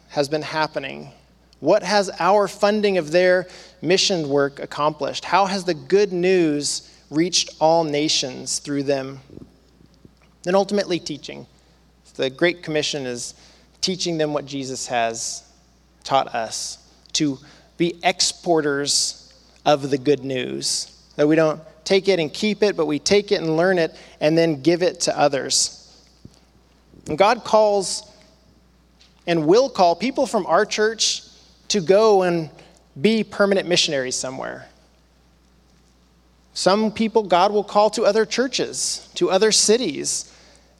has 0.09 0.29
been 0.29 0.43
happening. 0.43 1.11
What 1.61 1.83
has 1.83 2.11
our 2.21 2.47
funding 2.47 2.99
of 2.99 3.11
their 3.11 3.49
mission 3.83 4.29
work 4.29 4.61
accomplished? 4.61 5.25
How 5.25 5.47
has 5.47 5.65
the 5.65 5.75
good 5.75 6.13
news 6.13 6.93
reached 7.11 7.57
all 7.61 7.83
nations 7.83 8.59
through 8.59 8.85
them? 8.85 9.21
And 10.47 10.55
ultimately, 10.55 11.01
teaching. 11.01 11.47
The 12.15 12.31
Great 12.31 12.63
Commission 12.63 13.05
is 13.05 13.35
teaching 13.81 14.17
them 14.17 14.33
what 14.33 14.47
Jesus 14.47 14.87
has 14.87 15.43
taught 16.05 16.35
us 16.35 16.79
to 17.15 17.39
be 17.77 17.99
exporters 18.03 19.33
of 19.65 19.91
the 19.91 19.99
good 19.99 20.25
news. 20.25 20.93
That 21.17 21.27
we 21.27 21.37
don't 21.37 21.61
take 21.85 22.09
it 22.09 22.19
and 22.21 22.33
keep 22.33 22.63
it, 22.63 22.77
but 22.77 22.87
we 22.87 22.99
take 22.99 23.33
it 23.33 23.41
and 23.41 23.57
learn 23.57 23.79
it 23.79 23.95
and 24.21 24.37
then 24.37 24.63
give 24.63 24.83
it 24.83 25.01
to 25.03 25.19
others. 25.19 25.83
And 27.07 27.17
God 27.17 27.45
calls 27.45 28.11
and 29.27 29.47
will 29.47 29.69
call 29.69 29.97
people 29.97 30.27
from 30.27 30.47
our 30.47 30.65
church 30.65 31.23
to 31.69 31.81
go 31.81 32.23
and 32.23 32.51
be 33.01 33.25
permanent 33.25 33.69
missionaries 33.69 34.17
somewhere. 34.17 34.69
Some 36.55 36.91
people 36.91 37.23
God 37.23 37.53
will 37.53 37.65
call 37.65 37.91
to 37.91 38.05
other 38.05 38.25
churches, 38.25 39.11
to 39.15 39.31
other 39.31 39.53
cities, 39.53 40.33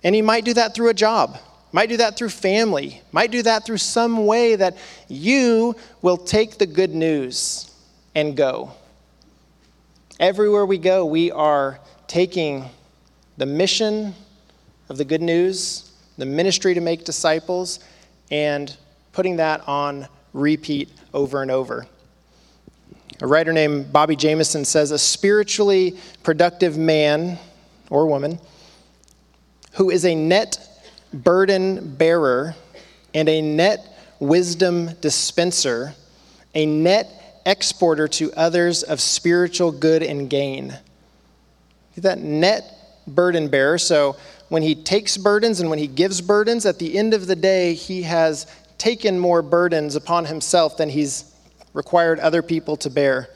and 0.03 0.15
He 0.15 0.23
might 0.23 0.45
do 0.45 0.55
that 0.55 0.75
through 0.75 0.89
a 0.89 0.95
job, 0.95 1.39
might 1.73 1.89
do 1.89 1.97
that 1.99 2.17
through 2.17 2.31
family, 2.31 3.03
might 3.13 3.31
do 3.31 3.43
that 3.43 3.65
through 3.65 3.79
some 3.79 4.27
way 4.27 4.57
that 4.57 4.77
you 5.09 5.75
will 6.03 6.17
take 6.17 6.59
the 6.59 6.67
good 6.67 6.95
news 6.95 7.71
and 8.15 8.37
go. 8.37 8.73
Everywhere 10.19 10.65
we 10.65 10.79
go, 10.79 11.05
we 11.05 11.31
are 11.31 11.79
taking 12.07 12.65
the 13.37 13.47
mission 13.47 14.15
of 14.89 14.97
the 14.97 15.05
good 15.05 15.21
news, 15.21 15.93
the 16.17 16.25
ministry 16.25 16.73
to 16.73 16.81
make 16.81 17.05
disciples, 17.05 17.81
and 18.31 18.75
putting 19.13 19.37
that 19.37 19.67
on 19.69 20.09
repeat 20.33 20.91
over 21.13 21.43
and 21.43 21.51
over. 21.51 21.87
A 23.21 23.27
writer 23.27 23.53
named 23.53 23.93
Bobby 23.93 24.15
Jamieson 24.17 24.65
says 24.65 24.91
a 24.91 24.99
spiritually 24.99 25.99
productive 26.23 26.77
man 26.77 27.39
or 27.91 28.07
woman 28.07 28.39
who 29.73 29.91
is 29.91 30.05
a 30.05 30.15
net 30.15 30.59
burden 31.23 31.95
bearer 31.97 32.55
and 33.15 33.29
a 33.29 33.41
net 33.41 33.87
wisdom 34.21 34.91
dispenser, 35.01 35.95
a 36.55 36.67
net 36.67 37.41
exporter 37.47 38.09
to 38.09 38.33
others 38.35 38.83
of 38.83 39.01
spiritual 39.01 39.73
good 39.73 40.03
and 40.03 40.29
gain. 40.29 40.77
That 41.97 42.19
net 42.19 42.65
burden 43.07 43.49
bearer. 43.49 43.79
So 43.79 44.17
when 44.49 44.63
he 44.63 44.75
takes 44.75 45.17
burdens 45.17 45.61
and 45.61 45.71
when 45.71 45.79
he 45.79 45.87
gives 45.87 46.21
burdens, 46.21 46.67
at 46.67 46.79
the 46.79 46.99
end 46.99 47.15
of 47.15 47.27
the 47.27 47.37
day, 47.37 47.75
he 47.75 48.03
has 48.03 48.47
taken 48.79 49.19
more 49.19 49.43
burdens 49.43 49.97
upon 49.97 50.27
himself 50.27 50.77
than 50.77 50.89
he's 50.89 51.33
required 51.73 52.19
other 52.21 52.43
people 52.43 52.77
to 52.79 52.91
bear. 52.91 53.31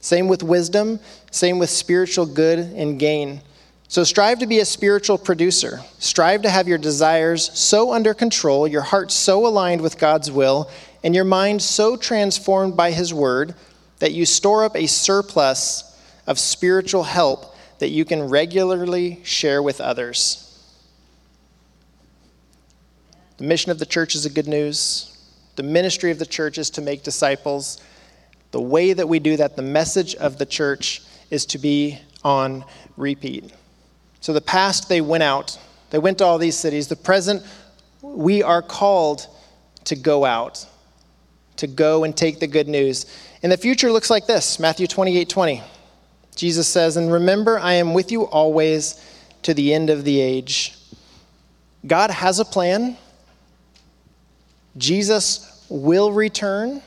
Same 0.00 0.28
with 0.28 0.42
wisdom, 0.42 1.00
same 1.30 1.58
with 1.58 1.70
spiritual 1.70 2.26
good 2.26 2.58
and 2.58 2.98
gain. 2.98 3.40
So 3.88 4.02
strive 4.02 4.38
to 4.40 4.46
be 4.46 4.60
a 4.60 4.64
spiritual 4.64 5.18
producer. 5.18 5.80
Strive 5.98 6.42
to 6.42 6.50
have 6.50 6.66
your 6.66 6.78
desires 6.78 7.50
so 7.58 7.92
under 7.92 8.14
control, 8.14 8.66
your 8.66 8.82
heart 8.82 9.12
so 9.12 9.46
aligned 9.46 9.80
with 9.80 9.98
God's 9.98 10.30
will, 10.30 10.70
and 11.02 11.14
your 11.14 11.24
mind 11.24 11.62
so 11.62 11.96
transformed 11.96 12.76
by 12.76 12.90
His 12.90 13.12
Word 13.12 13.54
that 13.98 14.12
you 14.12 14.26
store 14.26 14.64
up 14.64 14.76
a 14.76 14.86
surplus 14.86 15.98
of 16.26 16.38
spiritual 16.38 17.04
help 17.04 17.54
that 17.78 17.90
you 17.90 18.04
can 18.04 18.22
regularly 18.28 19.20
share 19.24 19.62
with 19.62 19.80
others. 19.80 20.40
The 23.36 23.44
mission 23.44 23.70
of 23.70 23.78
the 23.78 23.86
church 23.86 24.14
is 24.14 24.22
the 24.24 24.30
good 24.30 24.48
news. 24.48 25.10
The 25.56 25.62
ministry 25.62 26.10
of 26.10 26.18
the 26.18 26.26
church 26.26 26.56
is 26.56 26.70
to 26.70 26.80
make 26.80 27.02
disciples. 27.02 27.80
The 28.52 28.60
way 28.60 28.92
that 28.92 29.08
we 29.08 29.18
do 29.18 29.36
that, 29.36 29.56
the 29.56 29.62
message 29.62 30.14
of 30.14 30.38
the 30.38 30.46
church 30.46 31.02
is 31.30 31.44
to 31.46 31.58
be 31.58 31.98
on 32.22 32.64
repeat. 32.96 33.52
So 34.24 34.32
the 34.32 34.40
past, 34.40 34.88
they 34.88 35.02
went 35.02 35.22
out, 35.22 35.58
they 35.90 35.98
went 35.98 36.16
to 36.16 36.24
all 36.24 36.38
these 36.38 36.56
cities. 36.56 36.88
The 36.88 36.96
present, 36.96 37.42
we 38.00 38.42
are 38.42 38.62
called 38.62 39.26
to 39.84 39.96
go 39.96 40.24
out 40.24 40.64
to 41.56 41.66
go 41.66 42.04
and 42.04 42.16
take 42.16 42.40
the 42.40 42.46
good 42.46 42.66
news. 42.66 43.04
And 43.42 43.52
the 43.52 43.58
future 43.58 43.92
looks 43.92 44.08
like 44.08 44.26
this 44.26 44.58
Matthew 44.58 44.86
28 44.86 45.28
20. 45.28 45.62
Jesus 46.34 46.66
says, 46.66 46.96
And 46.96 47.12
remember, 47.12 47.58
I 47.58 47.74
am 47.74 47.92
with 47.92 48.10
you 48.10 48.22
always 48.22 48.98
to 49.42 49.52
the 49.52 49.74
end 49.74 49.90
of 49.90 50.04
the 50.04 50.18
age. 50.22 50.74
God 51.86 52.10
has 52.10 52.38
a 52.38 52.46
plan. 52.46 52.96
Jesus 54.78 55.66
will 55.68 56.12
return. 56.12 56.80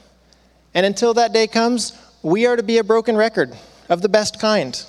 And 0.73 0.88
until 0.88 1.13
that 1.13 1.34
day 1.34 1.45
comes, 1.45 1.95
we 2.23 2.47
are 2.47 2.56
to 2.56 2.63
be 2.63 2.80
a 2.80 2.84
broken 2.84 3.15
record 3.15 3.56
of 3.89 4.02
the 4.02 4.10
best 4.10 4.39
kind. 4.39 4.84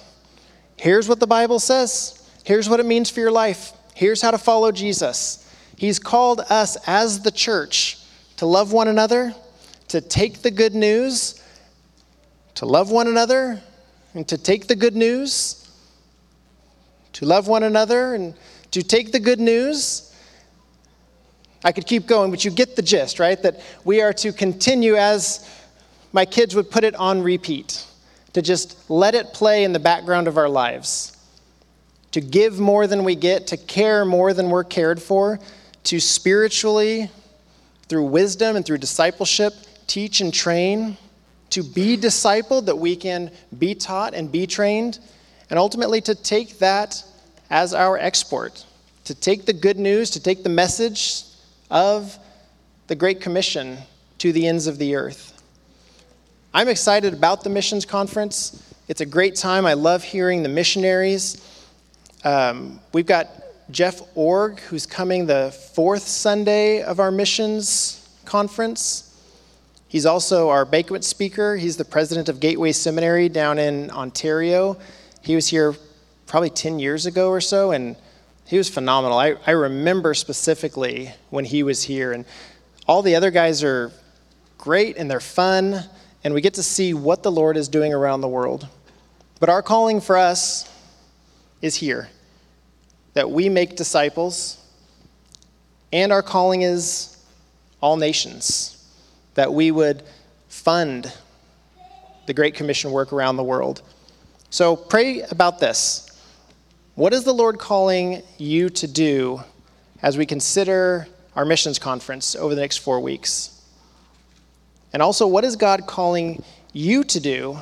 Here's 0.78 1.11
what 1.11 1.20
the 1.20 1.26
Bible 1.26 1.58
says. 1.58 2.17
Here's 2.48 2.66
what 2.66 2.80
it 2.80 2.87
means 2.87 3.11
for 3.11 3.20
your 3.20 3.30
life. 3.30 3.74
Here's 3.94 4.22
how 4.22 4.30
to 4.30 4.38
follow 4.38 4.72
Jesus. 4.72 5.46
He's 5.76 5.98
called 5.98 6.40
us 6.48 6.78
as 6.87 7.20
the 7.20 7.30
church 7.30 7.98
to 8.38 8.46
love 8.46 8.72
one 8.72 8.88
another 8.88 9.34
to 9.88 10.00
take 10.00 10.40
the 10.40 10.50
good 10.50 10.74
news, 10.74 11.44
to 12.54 12.64
love 12.64 12.90
one 12.90 13.06
another, 13.06 13.61
and 14.14 14.26
to 14.28 14.38
take 14.38 14.66
the 14.66 14.76
good 14.76 14.96
news, 14.96 15.70
to 17.12 17.26
love 17.26 17.48
one 17.48 17.64
another, 17.64 18.14
and 18.14 18.34
to 18.70 18.82
take 18.82 19.12
the 19.12 19.20
good 19.20 19.40
news. 19.40 20.11
I 21.62 21.72
could 21.72 21.84
keep 21.84 22.06
going, 22.06 22.30
but 22.30 22.46
you 22.46 22.50
get 22.50 22.76
the 22.76 22.82
gist, 22.82 23.18
right? 23.18 23.42
That 23.42 23.61
we 23.84 24.00
are 24.00 24.14
to 24.14 24.32
continue, 24.32 24.96
as 24.96 25.46
my 26.14 26.24
kids 26.24 26.54
would 26.54 26.70
put 26.70 26.82
it, 26.82 26.94
on 26.94 27.20
repeat, 27.20 27.87
to 28.32 28.40
just 28.40 28.88
let 28.88 29.14
it 29.14 29.34
play 29.34 29.64
in 29.64 29.74
the 29.74 29.78
background 29.78 30.28
of 30.28 30.38
our 30.38 30.48
lives, 30.48 31.14
to 32.12 32.21
give 32.21 32.59
more 32.59 32.87
than 32.87 33.05
we 33.05 33.14
get, 33.14 33.47
to 33.49 33.57
care 33.57 34.05
more 34.05 34.33
than 34.33 34.51
we're 34.51 34.64
cared 34.64 35.01
for, 35.01 35.39
to 35.85 36.01
spiritually, 36.01 37.11
through 37.89 38.05
wisdom 38.05 38.57
and 38.57 38.64
through 38.64 38.78
discipleship, 38.78 39.55
teach 39.87 40.20
and 40.20 40.32
train, 40.32 40.97
to 41.51 41.62
be 41.62 41.97
discipled, 41.97 42.66
that 42.66 42.76
we 42.76 42.95
can 42.95 43.30
be 43.59 43.74
taught 43.74 44.14
and 44.14 44.30
be 44.30 44.47
trained, 44.47 44.99
and 45.51 45.59
ultimately 45.59 46.01
to 46.01 46.14
take 46.14 46.59
that 46.59 47.03
as 47.51 47.72
our 47.72 47.97
export, 47.97 48.64
to 49.05 49.14
take 49.14 49.47
the 49.47 49.53
good 49.53 49.78
news, 49.78 50.11
to 50.11 50.20
take 50.20 50.43
the 50.43 50.51
message 50.51 51.24
of 51.70 52.18
the 52.89 52.95
Great 52.95 53.20
Commission 53.20 53.78
to 54.18 54.32
the 54.32 54.47
ends 54.47 54.66
of 54.66 54.78
the 54.78 54.95
earth. 54.95 55.43
I'm 56.53 56.68
excited 56.68 57.14
about 57.14 57.45
the 57.45 57.51
missions 57.51 57.85
conference. 57.85 58.62
It's 58.89 59.01
a 59.01 59.07
great 59.07 59.37
time. 59.37 59.64
I 59.66 59.74
love 59.74 60.03
hearing 60.03 60.43
the 60.43 60.49
missionaries. 60.49 61.45
Um, 62.25 62.81
we've 62.93 63.07
got 63.07 63.29
Jeff 63.71 64.01
Iorg, 64.14 64.61
who's 64.61 64.87
coming 64.87 65.27
the 65.27 65.55
fourth 65.75 66.03
Sunday 66.03 66.83
of 66.83 66.99
our 66.99 67.11
missions 67.11 68.09
conference. 68.25 69.05
He's 69.87 70.05
also 70.05 70.49
our 70.49 70.64
banquet 70.64 71.05
speaker. 71.05 71.57
He's 71.57 71.77
the 71.77 71.85
president 71.85 72.29
of 72.29 72.41
Gateway 72.41 72.73
Seminary 72.73 73.29
down 73.29 73.59
in 73.59 73.91
Ontario. 73.91 74.77
He 75.23 75.35
was 75.35 75.49
here 75.49 75.77
probably 76.27 76.51
10 76.51 76.79
years 76.79 77.07
ago 77.07 77.31
or 77.31 77.41
so, 77.41 77.71
and 77.71 77.97
he 78.47 78.59
was 78.59 78.69
phenomenal. 78.69 79.16
I, 79.16 79.37
I 79.47 79.53
remember 79.53 80.12
specifically 80.12 81.12
when 81.31 81.45
he 81.45 81.62
was 81.62 81.85
here, 81.85 82.12
and 82.12 82.25
all 82.87 83.03
the 83.03 83.14
other 83.14 83.31
guys 83.31 83.62
are 83.62 83.93
great 84.59 84.97
and 84.97 85.11
they're 85.11 85.21
fun, 85.21 85.85
and 86.25 86.35
we 86.35 86.41
get 86.41 86.55
to 86.55 86.62
see 86.62 86.95
what 86.95 87.23
the 87.23 87.31
Lord 87.31 87.57
is 87.57 87.69
doing 87.69 87.95
around 87.95 88.23
the 88.23 88.29
world. 88.29 88.66
But 89.39 89.49
our 89.49 89.62
calling 89.62 90.01
for 90.01 90.19
us 90.19 90.68
is 91.61 91.74
here 91.74 92.09
that 93.14 93.30
we 93.30 93.48
make 93.48 93.76
disciples, 93.76 94.59
and 95.92 96.12
our 96.12 96.22
calling 96.22 96.62
is 96.62 97.16
all 97.80 97.96
nations, 97.96 98.86
that 99.34 99.52
we 99.52 99.70
would 99.70 100.02
fund 100.48 101.12
the 102.26 102.34
Great 102.34 102.54
Commission 102.54 102.92
work 102.92 103.12
around 103.12 103.36
the 103.36 103.42
world. 103.42 103.82
So 104.50 104.76
pray 104.76 105.22
about 105.22 105.59
this. 105.59 106.04
What 106.94 107.12
is 107.12 107.24
the 107.24 107.32
Lord 107.32 107.59
calling 107.59 108.22
you 108.38 108.68
to 108.70 108.86
do 108.86 109.40
as 110.02 110.16
we 110.16 110.26
consider 110.26 111.09
our 111.34 111.44
missions 111.44 111.78
conference 111.78 112.36
over 112.36 112.54
the 112.54 112.61
next 112.61 112.78
four 112.78 113.00
weeks? 113.00 113.62
And 114.92 115.02
also, 115.02 115.26
what 115.26 115.44
is 115.44 115.56
God 115.56 115.86
calling 115.86 116.42
you 116.72 117.04
to 117.04 117.20
do 117.20 117.59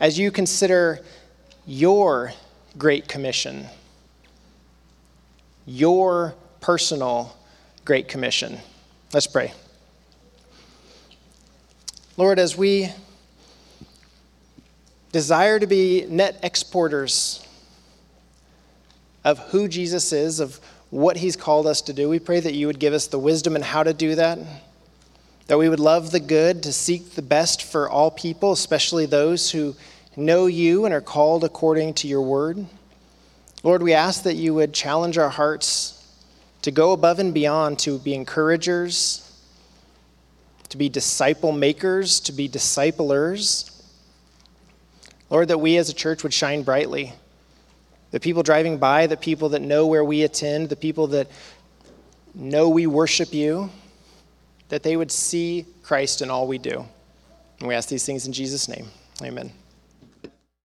as 0.00 0.18
you 0.18 0.30
consider 0.30 1.00
your 1.66 2.32
Great 2.78 3.08
Commission? 3.08 3.66
Your 5.66 6.34
personal 6.60 7.36
Great 7.84 8.08
Commission. 8.08 8.58
Let's 9.12 9.26
pray. 9.26 9.52
Lord, 12.16 12.38
as 12.38 12.56
we 12.56 12.90
desire 15.12 15.58
to 15.58 15.66
be 15.66 16.06
net 16.08 16.38
exporters 16.42 17.46
of 19.24 19.38
who 19.50 19.66
Jesus 19.66 20.12
is, 20.12 20.40
of 20.40 20.60
what 20.90 21.16
he's 21.16 21.36
called 21.36 21.66
us 21.66 21.80
to 21.82 21.92
do. 21.92 22.08
We 22.08 22.18
pray 22.18 22.40
that 22.40 22.54
you 22.54 22.66
would 22.68 22.78
give 22.78 22.92
us 22.92 23.06
the 23.06 23.18
wisdom 23.18 23.56
and 23.56 23.64
how 23.64 23.82
to 23.82 23.92
do 23.92 24.14
that, 24.14 24.38
that 25.48 25.58
we 25.58 25.68
would 25.68 25.80
love 25.80 26.10
the 26.10 26.20
good, 26.20 26.62
to 26.62 26.72
seek 26.72 27.14
the 27.14 27.22
best 27.22 27.62
for 27.62 27.88
all 27.88 28.10
people, 28.10 28.52
especially 28.52 29.06
those 29.06 29.50
who 29.50 29.74
know 30.16 30.46
you 30.46 30.84
and 30.84 30.94
are 30.94 31.00
called 31.00 31.44
according 31.44 31.94
to 31.94 32.08
your 32.08 32.22
word. 32.22 32.66
Lord, 33.62 33.82
we 33.82 33.92
ask 33.92 34.22
that 34.22 34.34
you 34.34 34.54
would 34.54 34.72
challenge 34.72 35.18
our 35.18 35.28
hearts 35.28 35.92
to 36.62 36.70
go 36.70 36.92
above 36.92 37.18
and 37.18 37.32
beyond, 37.34 37.78
to 37.80 37.98
be 37.98 38.14
encouragers, 38.14 39.22
to 40.68 40.76
be 40.76 40.88
disciple 40.88 41.52
makers, 41.52 42.20
to 42.20 42.32
be 42.32 42.48
disciplers. 42.48 43.70
Lord, 45.30 45.48
that 45.48 45.58
we 45.58 45.76
as 45.76 45.88
a 45.88 45.94
church 45.94 46.22
would 46.22 46.34
shine 46.34 46.62
brightly 46.62 47.12
the 48.10 48.20
people 48.20 48.42
driving 48.42 48.78
by, 48.78 49.06
the 49.06 49.16
people 49.16 49.50
that 49.50 49.60
know 49.60 49.86
where 49.86 50.04
we 50.04 50.22
attend, 50.22 50.68
the 50.68 50.76
people 50.76 51.08
that 51.08 51.28
know 52.34 52.68
we 52.68 52.86
worship 52.86 53.34
you, 53.34 53.68
that 54.68 54.82
they 54.82 54.96
would 54.96 55.10
see 55.10 55.66
Christ 55.82 56.22
in 56.22 56.30
all 56.30 56.46
we 56.46 56.58
do. 56.58 56.86
And 57.58 57.68
we 57.68 57.74
ask 57.74 57.88
these 57.88 58.06
things 58.06 58.26
in 58.26 58.32
Jesus' 58.32 58.68
name. 58.68 58.86
Amen. 59.22 59.52